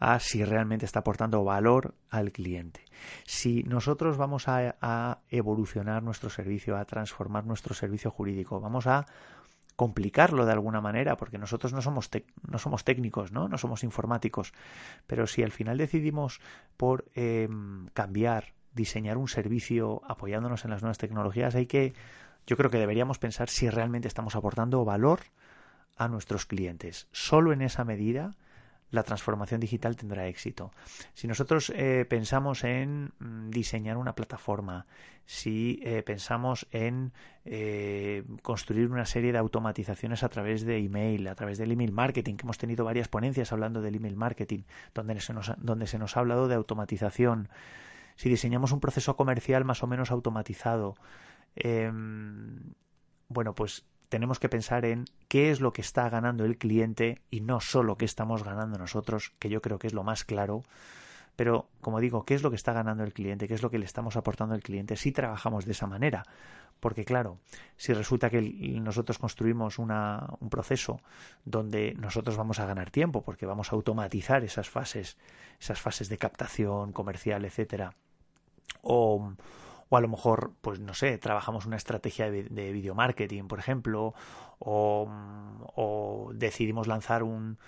a 0.00 0.20
si 0.20 0.44
realmente 0.44 0.86
está 0.86 1.00
aportando 1.00 1.44
valor 1.44 1.94
al 2.10 2.32
cliente. 2.32 2.84
Si 3.24 3.62
nosotros 3.64 4.16
vamos 4.16 4.48
a, 4.48 5.18
evolucionar 5.28 6.02
nuestro 6.02 6.30
servicio, 6.30 6.76
a 6.76 6.84
transformar 6.84 7.44
nuestro 7.46 7.74
servicio 7.74 8.10
jurídico, 8.10 8.60
vamos 8.60 8.86
a 8.86 9.06
complicarlo 9.76 10.44
de 10.44 10.52
alguna 10.52 10.80
manera, 10.80 11.16
porque 11.16 11.38
nosotros 11.38 11.72
no 11.72 11.82
somos, 11.82 12.10
no 12.48 12.58
somos 12.58 12.84
técnicos, 12.84 13.30
¿no? 13.30 13.48
no 13.48 13.58
somos 13.58 13.84
informáticos, 13.84 14.52
pero 15.06 15.26
si 15.26 15.44
al 15.44 15.52
final 15.52 15.78
decidimos 15.78 16.40
por 16.76 17.04
em, 17.14 17.86
cambiar, 17.88 18.54
diseñar 18.72 19.16
un 19.16 19.28
servicio 19.28 20.02
apoyándonos 20.08 20.64
en 20.64 20.72
las 20.72 20.82
nuevas 20.82 20.98
tecnologías, 20.98 21.54
hay 21.54 21.66
que, 21.66 21.94
yo 22.46 22.56
creo 22.56 22.70
que 22.70 22.78
deberíamos 22.78 23.20
pensar 23.20 23.48
si 23.48 23.70
realmente 23.70 24.08
estamos 24.08 24.34
aportando 24.34 24.84
valor 24.84 25.20
a 25.96 26.08
nuestros 26.08 26.44
clientes. 26.44 27.06
Solo 27.12 27.52
en 27.52 27.62
esa 27.62 27.84
medida 27.84 28.32
la 28.90 29.02
transformación 29.02 29.60
digital 29.60 29.96
tendrá 29.96 30.26
éxito. 30.26 30.72
Si 31.14 31.26
nosotros 31.26 31.70
eh, 31.74 32.06
pensamos 32.08 32.64
en 32.64 33.12
mm, 33.18 33.50
diseñar 33.50 33.96
una 33.96 34.14
plataforma, 34.14 34.86
si 35.26 35.80
eh, 35.82 36.02
pensamos 36.02 36.66
en 36.70 37.12
eh, 37.44 38.24
construir 38.42 38.90
una 38.90 39.04
serie 39.04 39.32
de 39.32 39.38
automatizaciones 39.38 40.22
a 40.22 40.28
través 40.30 40.64
de 40.64 40.78
email, 40.78 41.28
a 41.28 41.34
través 41.34 41.58
del 41.58 41.72
email 41.72 41.92
marketing, 41.92 42.36
que 42.36 42.46
hemos 42.46 42.56
tenido 42.56 42.84
varias 42.84 43.08
ponencias 43.08 43.52
hablando 43.52 43.82
del 43.82 43.96
email 43.96 44.16
marketing, 44.16 44.62
donde 44.94 45.20
se 45.20 45.34
nos, 45.34 45.52
donde 45.58 45.86
se 45.86 45.98
nos 45.98 46.16
ha 46.16 46.20
hablado 46.20 46.48
de 46.48 46.54
automatización, 46.54 47.50
si 48.16 48.28
diseñamos 48.30 48.72
un 48.72 48.80
proceso 48.80 49.16
comercial 49.16 49.64
más 49.64 49.82
o 49.82 49.86
menos 49.86 50.10
automatizado, 50.10 50.96
em, 51.56 52.72
bueno, 53.28 53.54
pues 53.54 53.84
tenemos 54.08 54.38
que 54.38 54.48
pensar 54.48 54.84
en 54.84 55.04
qué 55.28 55.50
es 55.50 55.60
lo 55.60 55.72
que 55.72 55.82
está 55.82 56.08
ganando 56.08 56.44
el 56.44 56.58
cliente 56.58 57.20
y 57.30 57.40
no 57.40 57.60
solo 57.60 57.96
qué 57.96 58.04
estamos 58.04 58.44
ganando 58.44 58.78
nosotros, 58.78 59.32
que 59.38 59.50
yo 59.50 59.60
creo 59.60 59.78
que 59.78 59.86
es 59.86 59.94
lo 59.94 60.04
más 60.04 60.24
claro. 60.24 60.62
Pero, 61.36 61.68
como 61.80 62.00
digo, 62.00 62.24
¿qué 62.24 62.34
es 62.34 62.42
lo 62.42 62.50
que 62.50 62.56
está 62.56 62.72
ganando 62.72 63.04
el 63.04 63.12
cliente? 63.12 63.46
¿Qué 63.46 63.54
es 63.54 63.62
lo 63.62 63.70
que 63.70 63.78
le 63.78 63.84
estamos 63.84 64.16
aportando 64.16 64.54
al 64.54 64.62
cliente 64.62 64.96
si 64.96 65.12
trabajamos 65.12 65.66
de 65.66 65.72
esa 65.72 65.86
manera? 65.86 66.24
Porque, 66.80 67.04
claro, 67.04 67.38
si 67.76 67.92
resulta 67.92 68.30
que 68.30 68.40
nosotros 68.80 69.18
construimos 69.18 69.78
una, 69.78 70.26
un 70.40 70.48
proceso 70.48 71.00
donde 71.44 71.94
nosotros 71.98 72.36
vamos 72.36 72.58
a 72.60 72.66
ganar 72.66 72.90
tiempo, 72.90 73.22
porque 73.22 73.46
vamos 73.46 73.72
a 73.72 73.76
automatizar 73.76 74.42
esas 74.42 74.68
fases, 74.68 75.16
esas 75.60 75.80
fases 75.80 76.08
de 76.08 76.18
captación 76.18 76.92
comercial, 76.92 77.44
etcétera, 77.44 77.94
o, 78.82 79.34
o 79.88 79.96
a 79.96 80.00
lo 80.00 80.08
mejor, 80.08 80.52
pues 80.60 80.80
no 80.80 80.94
sé, 80.94 81.18
trabajamos 81.18 81.66
una 81.66 81.76
estrategia 81.76 82.30
de, 82.30 82.72
video 82.72 82.94
marketing, 82.94 83.44
por 83.44 83.58
ejemplo, 83.58 84.14
o, 84.58 86.30
decidimos 86.34 86.86
lanzar 86.86 87.22
un, 87.22 87.58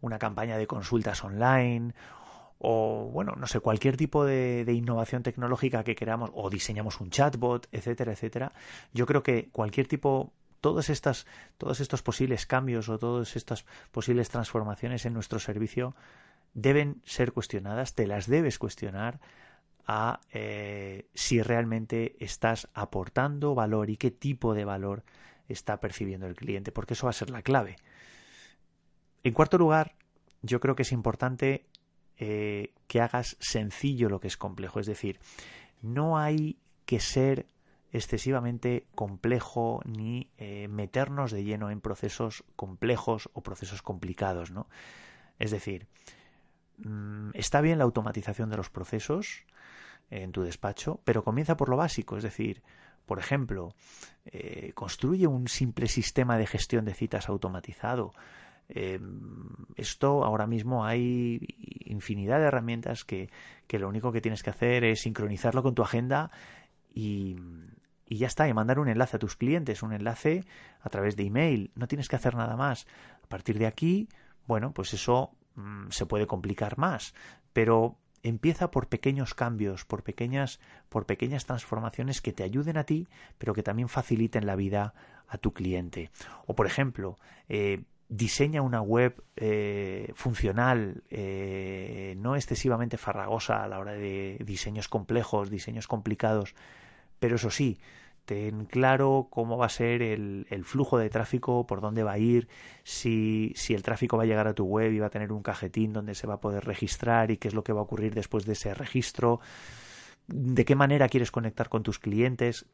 una 0.00 0.18
campaña 0.18 0.58
de 0.58 0.66
consultas 0.66 1.24
online, 1.24 1.94
o 2.58 3.08
bueno, 3.12 3.34
no 3.36 3.46
sé, 3.46 3.60
cualquier 3.60 3.96
tipo 3.96 4.24
de, 4.24 4.64
de, 4.64 4.72
innovación 4.72 5.22
tecnológica 5.22 5.82
que 5.82 5.94
queramos, 5.94 6.30
o 6.34 6.50
diseñamos 6.50 7.00
un 7.00 7.10
chatbot, 7.10 7.66
etcétera, 7.72 8.12
etcétera. 8.12 8.52
Yo 8.92 9.06
creo 9.06 9.22
que 9.22 9.48
cualquier 9.50 9.88
tipo 9.88 10.32
todas 10.62 10.88
estas, 10.88 11.26
todos 11.58 11.80
estos 11.80 12.02
posibles 12.02 12.46
cambios 12.46 12.88
o 12.88 12.98
todas 12.98 13.36
estas 13.36 13.66
posibles 13.90 14.30
transformaciones 14.30 15.04
en 15.04 15.12
nuestro 15.12 15.38
servicio 15.38 15.94
deben 16.54 17.02
ser 17.04 17.32
cuestionadas, 17.32 17.94
te 17.94 18.06
las 18.06 18.26
debes 18.26 18.58
cuestionar 18.58 19.20
a 19.86 20.20
eh, 20.32 21.06
si 21.14 21.42
realmente 21.42 22.16
estás 22.20 22.68
aportando 22.74 23.54
valor 23.54 23.90
y 23.90 23.96
qué 23.96 24.10
tipo 24.10 24.54
de 24.54 24.64
valor 24.64 25.04
está 25.48 25.80
percibiendo 25.80 26.26
el 26.26 26.36
cliente, 26.36 26.72
porque 26.72 26.94
eso 26.94 27.06
va 27.06 27.10
a 27.10 27.14
ser 27.14 27.30
la 27.30 27.42
clave. 27.42 27.76
En 29.24 29.32
cuarto 29.32 29.58
lugar, 29.58 29.94
yo 30.42 30.60
creo 30.60 30.74
que 30.74 30.82
es 30.82 30.92
importante 30.92 31.66
eh, 32.18 32.72
que 32.86 33.00
hagas 33.00 33.36
sencillo 33.40 34.08
lo 34.08 34.20
que 34.20 34.28
es 34.28 34.36
complejo, 34.36 34.80
es 34.80 34.86
decir, 34.86 35.18
no 35.80 36.18
hay 36.18 36.58
que 36.86 37.00
ser 37.00 37.46
excesivamente 37.92 38.86
complejo 38.94 39.80
ni 39.84 40.30
eh, 40.38 40.66
meternos 40.68 41.30
de 41.30 41.44
lleno 41.44 41.70
en 41.70 41.80
procesos 41.80 42.42
complejos 42.56 43.28
o 43.34 43.42
procesos 43.42 43.82
complicados, 43.82 44.50
¿no? 44.50 44.66
Es 45.38 45.50
decir, 45.50 45.86
mm, 46.78 47.30
está 47.34 47.60
bien 47.60 47.78
la 47.78 47.84
automatización 47.84 48.48
de 48.48 48.56
los 48.56 48.70
procesos, 48.70 49.44
en 50.12 50.32
tu 50.32 50.42
despacho, 50.42 51.00
pero 51.04 51.24
comienza 51.24 51.56
por 51.56 51.68
lo 51.68 51.76
básico, 51.76 52.16
es 52.16 52.22
decir, 52.22 52.62
por 53.06 53.18
ejemplo, 53.18 53.74
eh, 54.26 54.72
construye 54.74 55.26
un 55.26 55.48
simple 55.48 55.86
sistema 55.88 56.36
de 56.36 56.46
gestión 56.46 56.84
de 56.84 56.94
citas 56.94 57.28
automatizado. 57.28 58.12
Em, 58.68 59.48
esto 59.76 60.24
ahora 60.24 60.46
mismo 60.46 60.84
hay 60.84 61.40
infinidad 61.84 62.38
de 62.38 62.46
herramientas 62.46 63.04
que, 63.04 63.30
que, 63.66 63.78
lo 63.78 63.88
único 63.88 64.12
que 64.12 64.20
tienes 64.20 64.42
que 64.42 64.50
hacer 64.50 64.84
es 64.84 65.00
sincronizarlo 65.00 65.62
con 65.62 65.74
tu 65.74 65.82
agenda 65.82 66.30
y, 66.94 67.36
y 68.06 68.18
ya 68.18 68.26
está, 68.26 68.48
y 68.48 68.54
mandar 68.54 68.78
un 68.78 68.88
enlace 68.88 69.16
a 69.16 69.18
tus 69.18 69.36
clientes, 69.36 69.82
un 69.82 69.92
enlace 69.92 70.44
a 70.80 70.88
través 70.90 71.16
de 71.16 71.24
email. 71.24 71.70
No 71.74 71.88
tienes 71.88 72.08
que 72.08 72.16
hacer 72.16 72.34
nada 72.34 72.56
más. 72.56 72.86
A 73.22 73.26
partir 73.26 73.58
de 73.58 73.66
aquí, 73.66 74.08
bueno, 74.46 74.72
pues 74.72 74.94
eso 74.94 75.30
mm, 75.56 75.88
se 75.90 76.06
puede 76.06 76.26
complicar 76.26 76.78
más, 76.78 77.14
pero 77.52 77.96
empieza 78.22 78.70
por 78.70 78.88
pequeños 78.88 79.34
cambios, 79.34 79.84
por 79.84 80.02
pequeñas, 80.02 80.60
por 80.88 81.06
pequeñas 81.06 81.46
transformaciones 81.46 82.20
que 82.20 82.32
te 82.32 82.42
ayuden 82.42 82.76
a 82.76 82.84
ti, 82.84 83.08
pero 83.38 83.54
que 83.54 83.62
también 83.62 83.88
faciliten 83.88 84.46
la 84.46 84.56
vida 84.56 84.94
a 85.26 85.38
tu 85.38 85.52
cliente. 85.52 86.10
O 86.46 86.54
por 86.54 86.66
ejemplo, 86.66 87.18
eh, 87.48 87.84
diseña 88.08 88.62
una 88.62 88.82
web 88.82 89.24
eh, 89.36 90.12
funcional, 90.14 91.02
eh, 91.10 92.14
no 92.18 92.36
excesivamente 92.36 92.98
farragosa 92.98 93.64
a 93.64 93.68
la 93.68 93.78
hora 93.78 93.92
de 93.92 94.38
diseños 94.44 94.88
complejos, 94.88 95.50
diseños 95.50 95.88
complicados, 95.88 96.54
pero 97.18 97.36
eso 97.36 97.50
sí, 97.50 97.80
ten 98.24 98.66
claro 98.66 99.28
cómo 99.30 99.56
va 99.56 99.66
a 99.66 99.70
ser 99.70 100.02
el, 100.02 100.46
flujo 100.64 100.98
de 100.98 101.10
tráfico, 101.10 101.66
por 101.66 101.80
dónde 101.80 102.02
va 102.02 102.12
a 102.12 102.18
ir, 102.18 102.48
si, 102.84 103.52
si, 103.56 103.74
el 103.74 103.82
tráfico 103.82 104.16
va 104.16 104.22
a 104.22 104.26
llegar 104.26 104.46
a 104.46 104.54
tu 104.54 104.64
web 104.64 104.92
y 104.92 104.98
va 104.98 105.06
a 105.06 105.10
tener 105.10 105.32
un 105.32 105.42
cajetín 105.42 105.92
donde 105.92 106.14
se 106.14 106.26
va 106.26 106.34
a 106.34 106.40
poder 106.40 106.64
registrar 106.64 107.30
y 107.30 107.36
qué 107.36 107.48
es 107.48 107.54
lo 107.54 107.64
que 107.64 107.72
va 107.72 107.80
a 107.80 107.84
ocurrir 107.84 108.14
después 108.14 108.46
de 108.46 108.52
ese 108.52 108.74
registro, 108.74 109.40
de 110.28 110.64
qué 110.64 110.76
manera 110.76 111.08
quieres 111.08 111.30
conectar 111.30 111.68
con 111.68 111.82
tus 111.82 111.98
clientes, 111.98 112.66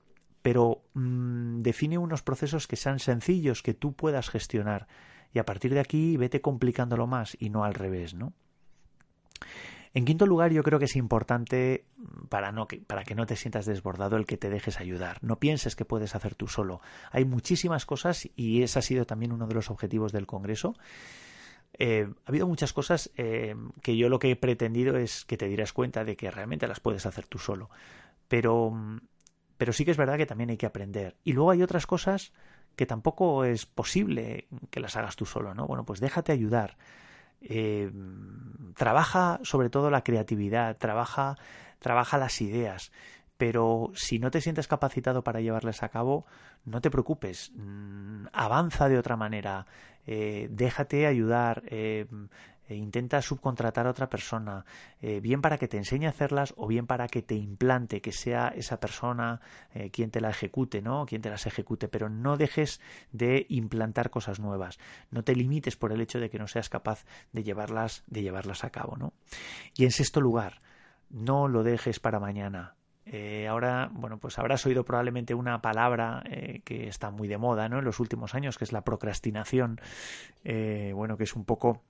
pero 0.42 0.82
mm, 0.94 1.62
define 1.62 1.98
unos 1.98 2.22
procesos 2.22 2.66
que 2.66 2.76
sean 2.76 2.98
sencillos, 2.98 3.62
que 3.62 3.74
tú 3.74 3.94
puedas 3.94 4.30
gestionar 4.30 4.86
y 5.32 5.38
a 5.38 5.44
partir 5.44 5.74
de 5.74 5.80
aquí 5.80 6.16
vete 6.16 6.40
complicándolo 6.40 7.06
más 7.06 7.36
y 7.38 7.50
no 7.50 7.64
al 7.64 7.74
revés, 7.74 8.14
¿no? 8.14 8.32
En 9.94 10.04
quinto 10.04 10.26
lugar, 10.26 10.52
yo 10.52 10.62
creo 10.62 10.78
que 10.78 10.84
es 10.84 10.96
importante 10.96 11.84
para, 12.28 12.52
no, 12.52 12.68
para 12.86 13.04
que 13.04 13.14
no 13.14 13.26
te 13.26 13.36
sientas 13.36 13.66
desbordado 13.66 14.16
el 14.16 14.26
que 14.26 14.36
te 14.36 14.50
dejes 14.50 14.80
ayudar. 14.80 15.18
No 15.22 15.38
pienses 15.38 15.76
que 15.76 15.84
puedes 15.84 16.14
hacer 16.14 16.34
tú 16.34 16.46
solo. 16.46 16.80
Hay 17.10 17.24
muchísimas 17.24 17.86
cosas 17.86 18.28
y 18.36 18.62
ese 18.62 18.78
ha 18.78 18.82
sido 18.82 19.06
también 19.06 19.32
uno 19.32 19.46
de 19.46 19.54
los 19.54 19.70
objetivos 19.70 20.12
del 20.12 20.26
Congreso. 20.26 20.74
Eh, 21.74 22.08
ha 22.24 22.28
habido 22.28 22.46
muchas 22.46 22.72
cosas 22.72 23.10
eh, 23.16 23.54
que 23.82 23.96
yo 23.96 24.08
lo 24.08 24.18
que 24.18 24.30
he 24.30 24.36
pretendido 24.36 24.96
es 24.96 25.24
que 25.24 25.36
te 25.36 25.48
dieras 25.48 25.72
cuenta 25.72 26.04
de 26.04 26.16
que 26.16 26.30
realmente 26.30 26.66
las 26.66 26.80
puedes 26.80 27.06
hacer 27.06 27.26
tú 27.26 27.38
solo. 27.38 27.70
Pero, 28.28 29.00
pero 29.56 29.72
sí 29.72 29.84
que 29.84 29.92
es 29.92 29.96
verdad 29.96 30.16
que 30.16 30.26
también 30.26 30.50
hay 30.50 30.56
que 30.56 30.66
aprender. 30.66 31.16
Y 31.24 31.32
luego 31.32 31.50
hay 31.50 31.62
otras 31.62 31.86
cosas 31.86 32.32
que 32.76 32.86
tampoco 32.86 33.44
es 33.44 33.66
posible 33.66 34.46
que 34.70 34.80
las 34.80 34.96
hagas 34.96 35.16
tú 35.16 35.26
solo, 35.26 35.54
¿no? 35.54 35.66
Bueno, 35.66 35.84
pues 35.84 36.00
déjate 36.00 36.32
ayudar. 36.32 36.76
Eh, 37.40 37.90
trabaja 38.76 39.40
sobre 39.42 39.70
todo 39.70 39.90
la 39.90 40.02
creatividad, 40.02 40.76
trabaja, 40.76 41.36
trabaja 41.78 42.18
las 42.18 42.40
ideas, 42.40 42.92
pero 43.36 43.92
si 43.94 44.18
no 44.18 44.30
te 44.30 44.40
sientes 44.40 44.66
capacitado 44.66 45.22
para 45.22 45.40
llevarlas 45.40 45.82
a 45.82 45.88
cabo, 45.88 46.26
no 46.64 46.80
te 46.80 46.90
preocupes, 46.90 47.52
mm, 47.54 48.26
avanza 48.32 48.88
de 48.88 48.98
otra 48.98 49.16
manera, 49.16 49.66
eh, 50.06 50.48
déjate 50.50 51.06
ayudar, 51.06 51.62
eh, 51.66 52.06
e 52.68 52.76
intenta 52.76 53.22
subcontratar 53.22 53.86
a 53.86 53.90
otra 53.90 54.08
persona, 54.08 54.64
eh, 55.00 55.20
bien 55.20 55.40
para 55.40 55.56
que 55.56 55.68
te 55.68 55.78
enseñe 55.78 56.06
a 56.06 56.10
hacerlas 56.10 56.52
o 56.56 56.66
bien 56.66 56.86
para 56.86 57.08
que 57.08 57.22
te 57.22 57.34
implante, 57.34 58.02
que 58.02 58.12
sea 58.12 58.48
esa 58.48 58.78
persona 58.78 59.40
eh, 59.72 59.90
quien 59.90 60.10
te 60.10 60.20
la 60.20 60.28
ejecute, 60.28 60.82
¿no? 60.82 61.06
Quien 61.06 61.22
te 61.22 61.30
las 61.30 61.46
ejecute, 61.46 61.88
pero 61.88 62.10
no 62.10 62.36
dejes 62.36 62.80
de 63.10 63.46
implantar 63.48 64.10
cosas 64.10 64.38
nuevas, 64.38 64.78
no 65.10 65.24
te 65.24 65.34
limites 65.34 65.76
por 65.76 65.92
el 65.92 66.02
hecho 66.02 66.20
de 66.20 66.28
que 66.28 66.38
no 66.38 66.46
seas 66.46 66.68
capaz 66.68 67.06
de 67.32 67.42
llevarlas, 67.42 68.04
de 68.06 68.22
llevarlas 68.22 68.64
a 68.64 68.70
cabo, 68.70 68.96
¿no? 68.96 69.14
Y 69.74 69.84
en 69.84 69.90
sexto 69.90 70.20
lugar, 70.20 70.60
no 71.08 71.48
lo 71.48 71.62
dejes 71.62 72.00
para 72.00 72.20
mañana. 72.20 72.74
Eh, 73.06 73.48
ahora, 73.48 73.88
bueno, 73.90 74.18
pues 74.18 74.38
habrás 74.38 74.66
oído 74.66 74.84
probablemente 74.84 75.32
una 75.32 75.62
palabra 75.62 76.22
que 76.64 76.88
está 76.88 77.10
muy 77.10 77.26
de 77.26 77.38
moda, 77.38 77.66
¿no? 77.70 77.78
En 77.78 77.86
los 77.86 78.00
últimos 78.00 78.34
años, 78.34 78.58
que 78.58 78.64
es 78.64 78.72
la 78.72 78.82
procrastinación. 78.82 79.80
bueno, 80.44 81.16
que 81.16 81.24
es 81.24 81.34
un 81.34 81.46
poco 81.46 81.80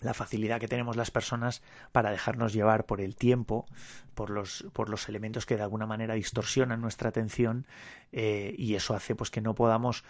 la 0.00 0.14
facilidad 0.14 0.60
que 0.60 0.68
tenemos 0.68 0.96
las 0.96 1.10
personas 1.10 1.62
para 1.92 2.10
dejarnos 2.10 2.52
llevar 2.52 2.84
por 2.84 3.00
el 3.00 3.16
tiempo, 3.16 3.66
por 4.14 4.30
los, 4.30 4.66
por 4.72 4.88
los 4.88 5.08
elementos 5.08 5.46
que 5.46 5.56
de 5.56 5.62
alguna 5.62 5.86
manera 5.86 6.14
distorsionan 6.14 6.80
nuestra 6.80 7.08
atención 7.08 7.66
eh, 8.12 8.54
y 8.56 8.74
eso 8.74 8.94
hace 8.94 9.14
pues 9.14 9.30
que 9.30 9.40
no 9.40 9.54
podamos, 9.54 10.04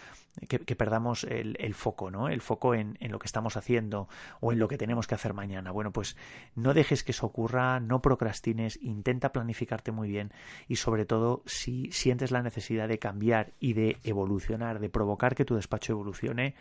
que, 0.47 0.75
perdamos 0.75 1.23
el, 1.23 1.55
el, 1.59 1.73
foco, 1.73 2.11
¿no? 2.11 2.29
El 2.29 2.41
foco 2.41 2.73
en, 2.73 2.97
en, 2.99 3.11
lo 3.11 3.19
que 3.19 3.25
estamos 3.27 3.57
haciendo 3.57 4.07
o 4.39 4.51
en 4.51 4.59
lo 4.59 4.67
que 4.67 4.77
tenemos 4.77 5.07
que 5.07 5.15
hacer 5.15 5.33
mañana. 5.33 5.71
Bueno, 5.71 5.91
pues 5.91 6.17
no 6.55 6.73
dejes 6.73 7.03
que 7.03 7.11
eso 7.11 7.25
ocurra, 7.25 7.79
no 7.79 8.01
procrastines, 8.01 8.79
intenta 8.81 9.31
planificarte 9.31 9.91
muy 9.91 10.09
bien 10.09 10.31
y 10.67 10.77
sobre 10.77 11.05
todo 11.05 11.43
si 11.45 11.91
sientes 11.91 12.31
la 12.31 12.41
necesidad 12.41 12.87
de 12.87 12.99
cambiar 12.99 13.53
y 13.59 13.73
de 13.73 13.97
evolucionar, 14.03 14.79
de 14.79 14.89
provocar 14.89 15.35
que 15.35 15.45
tu 15.45 15.55
despacho 15.55 15.93
evolucione, 15.93 16.55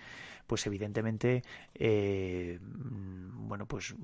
pues 0.47 0.67
evidentemente 0.67 1.43
eh, 1.75 2.59
bueno 3.49 3.67
pues 3.67 3.95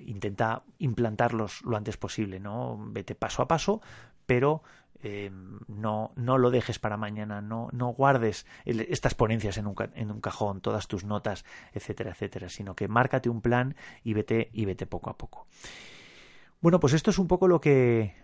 intenta 0.00 0.62
implantarlos 0.78 1.62
lo 1.62 1.76
antes 1.76 1.96
posible 1.96 2.40
no 2.40 2.78
vete 2.90 3.14
paso 3.14 3.42
a 3.42 3.48
paso 3.48 3.80
pero 4.26 4.62
eh, 5.06 5.30
no, 5.68 6.12
no 6.16 6.38
lo 6.38 6.50
dejes 6.50 6.78
para 6.78 6.96
mañana, 6.96 7.42
no, 7.42 7.68
no 7.72 7.88
guardes 7.88 8.46
estas 8.64 9.14
ponencias 9.14 9.58
en 9.58 9.66
un, 9.66 9.74
en 9.94 10.10
un 10.10 10.22
cajón, 10.22 10.62
todas 10.62 10.88
tus 10.88 11.04
notas, 11.04 11.44
etcétera, 11.74 12.12
etcétera, 12.12 12.48
sino 12.48 12.74
que 12.74 12.88
márcate 12.88 13.28
un 13.28 13.42
plan 13.42 13.76
y 14.02 14.14
vete, 14.14 14.48
y 14.54 14.64
vete 14.64 14.86
poco 14.86 15.10
a 15.10 15.18
poco. 15.18 15.46
Bueno, 16.62 16.80
pues 16.80 16.94
esto 16.94 17.10
es 17.10 17.18
un 17.18 17.28
poco 17.28 17.48
lo 17.48 17.60
que, 17.60 18.14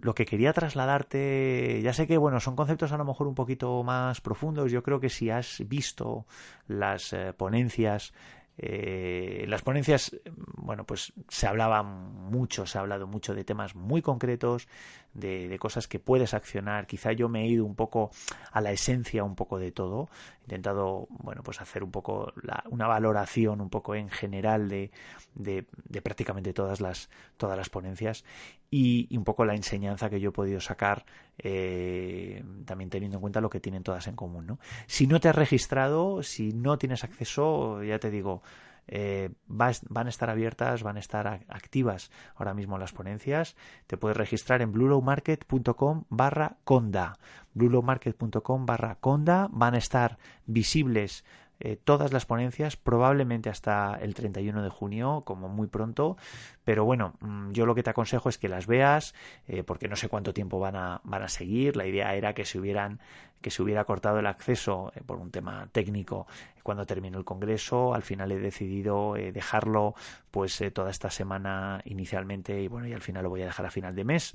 lo 0.00 0.16
que 0.16 0.26
quería 0.26 0.52
trasladarte, 0.52 1.80
ya 1.80 1.92
sé 1.92 2.08
que 2.08 2.18
bueno, 2.18 2.40
son 2.40 2.56
conceptos 2.56 2.90
a 2.90 2.96
lo 2.96 3.04
mejor 3.04 3.28
un 3.28 3.36
poquito 3.36 3.84
más 3.84 4.20
profundos. 4.20 4.72
Yo 4.72 4.82
creo 4.82 4.98
que 4.98 5.10
si 5.10 5.30
has 5.30 5.62
visto 5.68 6.26
las 6.66 7.12
eh, 7.12 7.34
ponencias 7.34 8.12
eh, 8.58 9.44
las 9.48 9.62
ponencias, 9.62 10.16
bueno, 10.56 10.84
pues 10.84 11.12
se 11.28 11.46
hablaba 11.46 11.82
mucho, 11.82 12.66
se 12.66 12.78
ha 12.78 12.80
hablado 12.80 13.06
mucho 13.06 13.34
de 13.34 13.44
temas 13.44 13.74
muy 13.74 14.00
concretos, 14.00 14.66
de, 15.12 15.58
cosas 15.58 15.88
que 15.88 15.98
puedes 15.98 16.34
accionar. 16.34 16.86
Quizá 16.86 17.12
yo 17.12 17.28
me 17.28 17.42
he 17.42 17.46
ido 17.46 17.64
un 17.64 17.74
poco 17.74 18.10
a 18.52 18.60
la 18.60 18.72
esencia, 18.72 19.24
un 19.24 19.34
poco 19.34 19.58
de 19.58 19.72
todo. 19.72 20.08
He 20.40 20.44
intentado, 20.44 21.06
bueno, 21.10 21.42
pues 21.42 21.60
hacer 21.60 21.82
un 21.82 21.90
poco 21.90 22.32
la, 22.42 22.62
una 22.70 22.86
valoración 22.86 23.60
un 23.60 23.70
poco 23.70 23.94
en 23.94 24.08
general 24.10 24.68
de, 24.68 24.90
de, 25.34 25.66
de, 25.84 26.02
prácticamente 26.02 26.52
todas 26.52 26.80
las, 26.80 27.10
todas 27.36 27.56
las 27.56 27.68
ponencias 27.68 28.24
y, 28.76 29.16
un 29.16 29.24
poco 29.24 29.44
la 29.44 29.54
enseñanza 29.54 30.10
que 30.10 30.20
yo 30.20 30.30
he 30.30 30.32
podido 30.32 30.60
sacar, 30.60 31.06
eh, 31.38 32.44
también 32.66 32.90
teniendo 32.90 33.16
en 33.16 33.20
cuenta 33.22 33.40
lo 33.40 33.48
que 33.48 33.60
tienen 33.60 33.82
todas 33.82 34.06
en 34.06 34.16
común, 34.16 34.46
¿no? 34.46 34.58
Si 34.86 35.06
no 35.06 35.18
te 35.18 35.28
has 35.28 35.36
registrado, 35.36 36.22
si 36.22 36.52
no 36.52 36.76
tienes 36.76 37.02
acceso, 37.02 37.82
ya 37.82 37.98
te 37.98 38.10
digo, 38.10 38.42
eh, 38.88 39.30
van 39.48 40.06
a 40.06 40.08
estar 40.10 40.30
abiertas, 40.30 40.82
van 40.82 40.96
a 40.96 41.00
estar 41.00 41.26
activas 41.48 42.10
ahora 42.34 42.54
mismo 42.54 42.78
las 42.78 42.92
ponencias. 42.92 43.56
Te 43.86 43.96
puedes 43.96 44.16
registrar 44.16 44.60
en 44.62 44.72
bluelowmarket.com 44.72 46.04
barra 46.08 46.58
conda. 46.64 47.18
bluelowmarket.com 47.54 48.66
barra 48.66 48.96
conda. 48.96 49.48
Van 49.50 49.74
a 49.74 49.78
estar 49.78 50.18
visibles 50.46 51.24
eh, 51.58 51.76
todas 51.82 52.12
las 52.12 52.26
ponencias, 52.26 52.76
probablemente 52.76 53.48
hasta 53.48 53.94
el 53.94 54.14
31 54.14 54.62
de 54.62 54.68
junio, 54.68 55.22
como 55.24 55.48
muy 55.48 55.68
pronto. 55.68 56.16
Pero 56.64 56.84
bueno, 56.84 57.14
mm, 57.20 57.52
yo 57.52 57.64
lo 57.64 57.74
que 57.74 57.82
te 57.82 57.90
aconsejo 57.90 58.28
es 58.28 58.36
que 58.36 58.48
las 58.48 58.66
veas, 58.66 59.14
eh, 59.48 59.62
porque 59.62 59.88
no 59.88 59.96
sé 59.96 60.08
cuánto 60.08 60.34
tiempo 60.34 60.58
van 60.58 60.76
a, 60.76 61.00
van 61.04 61.22
a 61.22 61.28
seguir. 61.28 61.76
La 61.76 61.86
idea 61.86 62.14
era 62.14 62.34
que 62.34 62.44
se 62.44 62.58
hubieran, 62.58 63.00
que 63.40 63.50
se 63.50 63.62
hubiera 63.62 63.84
cortado 63.84 64.18
el 64.18 64.26
acceso 64.26 64.92
eh, 64.94 65.00
por 65.04 65.18
un 65.18 65.30
tema 65.30 65.68
técnico 65.72 66.26
cuando 66.62 66.84
terminó 66.84 67.16
el 67.18 67.24
congreso. 67.24 67.94
Al 67.94 68.02
final 68.02 68.32
he 68.32 68.38
decidido 68.38 69.14
dejarlo, 69.14 69.94
pues 70.30 70.62
toda 70.74 70.90
esta 70.90 71.10
semana 71.10 71.80
inicialmente 71.84 72.60
y 72.60 72.68
bueno, 72.68 72.86
y 72.88 72.92
al 72.92 73.02
final 73.02 73.22
lo 73.22 73.30
voy 73.30 73.42
a 73.42 73.46
dejar 73.46 73.66
a 73.66 73.70
final 73.70 73.94
de 73.94 74.04
mes. 74.04 74.34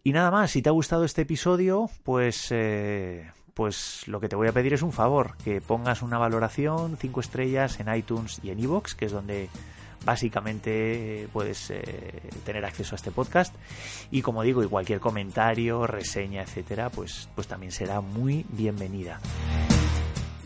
Y 0.04 0.12
nada 0.12 0.30
más, 0.30 0.52
si 0.52 0.62
te 0.62 0.68
ha 0.68 0.72
gustado 0.72 1.04
este 1.04 1.22
episodio, 1.22 1.90
pues 2.04 2.46
eh, 2.50 3.32
pues 3.58 4.06
lo 4.06 4.20
que 4.20 4.28
te 4.28 4.36
voy 4.36 4.46
a 4.46 4.52
pedir 4.52 4.72
es 4.72 4.82
un 4.82 4.92
favor, 4.92 5.36
que 5.38 5.60
pongas 5.60 6.02
una 6.02 6.16
valoración 6.16 6.96
5 6.96 7.20
estrellas 7.20 7.80
en 7.80 7.92
iTunes 7.92 8.38
y 8.42 8.50
en 8.50 8.60
iVoox, 8.60 8.94
que 8.94 9.06
es 9.06 9.12
donde 9.12 9.48
básicamente 10.04 11.28
puedes 11.32 11.70
eh, 11.70 12.22
tener 12.44 12.64
acceso 12.64 12.94
a 12.94 12.96
este 12.96 13.10
podcast 13.10 13.54
y 14.10 14.22
como 14.22 14.42
digo 14.42 14.62
y 14.62 14.68
cualquier 14.68 15.00
comentario 15.00 15.86
reseña 15.86 16.42
etcétera 16.42 16.90
pues 16.90 17.28
pues 17.34 17.46
también 17.46 17.72
será 17.72 18.00
muy 18.00 18.46
bienvenida 18.50 19.20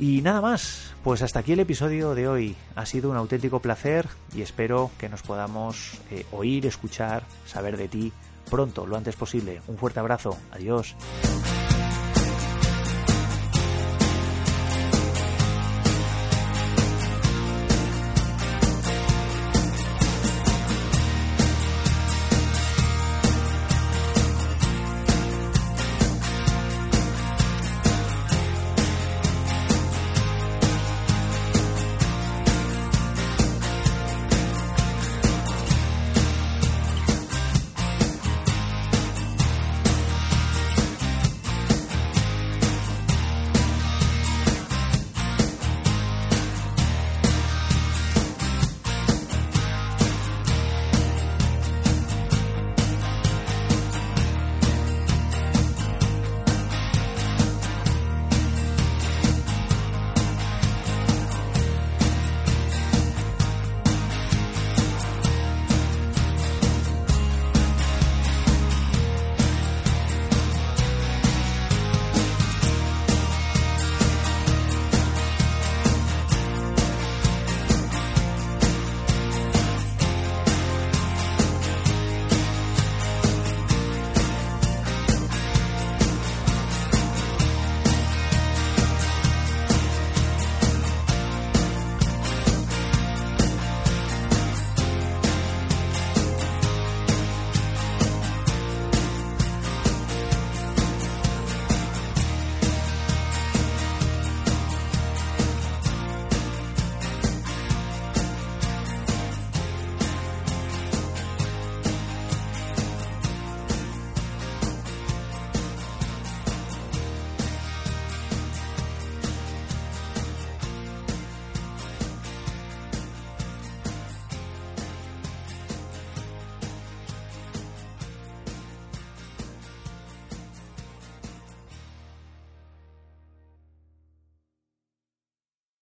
y 0.02 0.20
nada 0.20 0.40
más, 0.40 0.94
pues 1.04 1.22
hasta 1.22 1.38
aquí 1.38 1.52
el 1.52 1.60
episodio 1.60 2.16
de 2.16 2.26
hoy. 2.26 2.56
Ha 2.74 2.86
sido 2.86 3.08
un 3.08 3.16
auténtico 3.16 3.60
placer 3.60 4.08
y 4.34 4.42
espero 4.42 4.90
que 4.98 5.08
nos 5.08 5.22
podamos 5.22 6.00
eh, 6.10 6.26
oír, 6.32 6.66
escuchar, 6.66 7.22
saber 7.46 7.76
de 7.76 7.86
ti 7.86 8.12
pronto, 8.50 8.84
lo 8.84 8.96
antes 8.96 9.14
posible. 9.14 9.62
Un 9.68 9.78
fuerte 9.78 10.00
abrazo. 10.00 10.36
Adiós. 10.50 10.96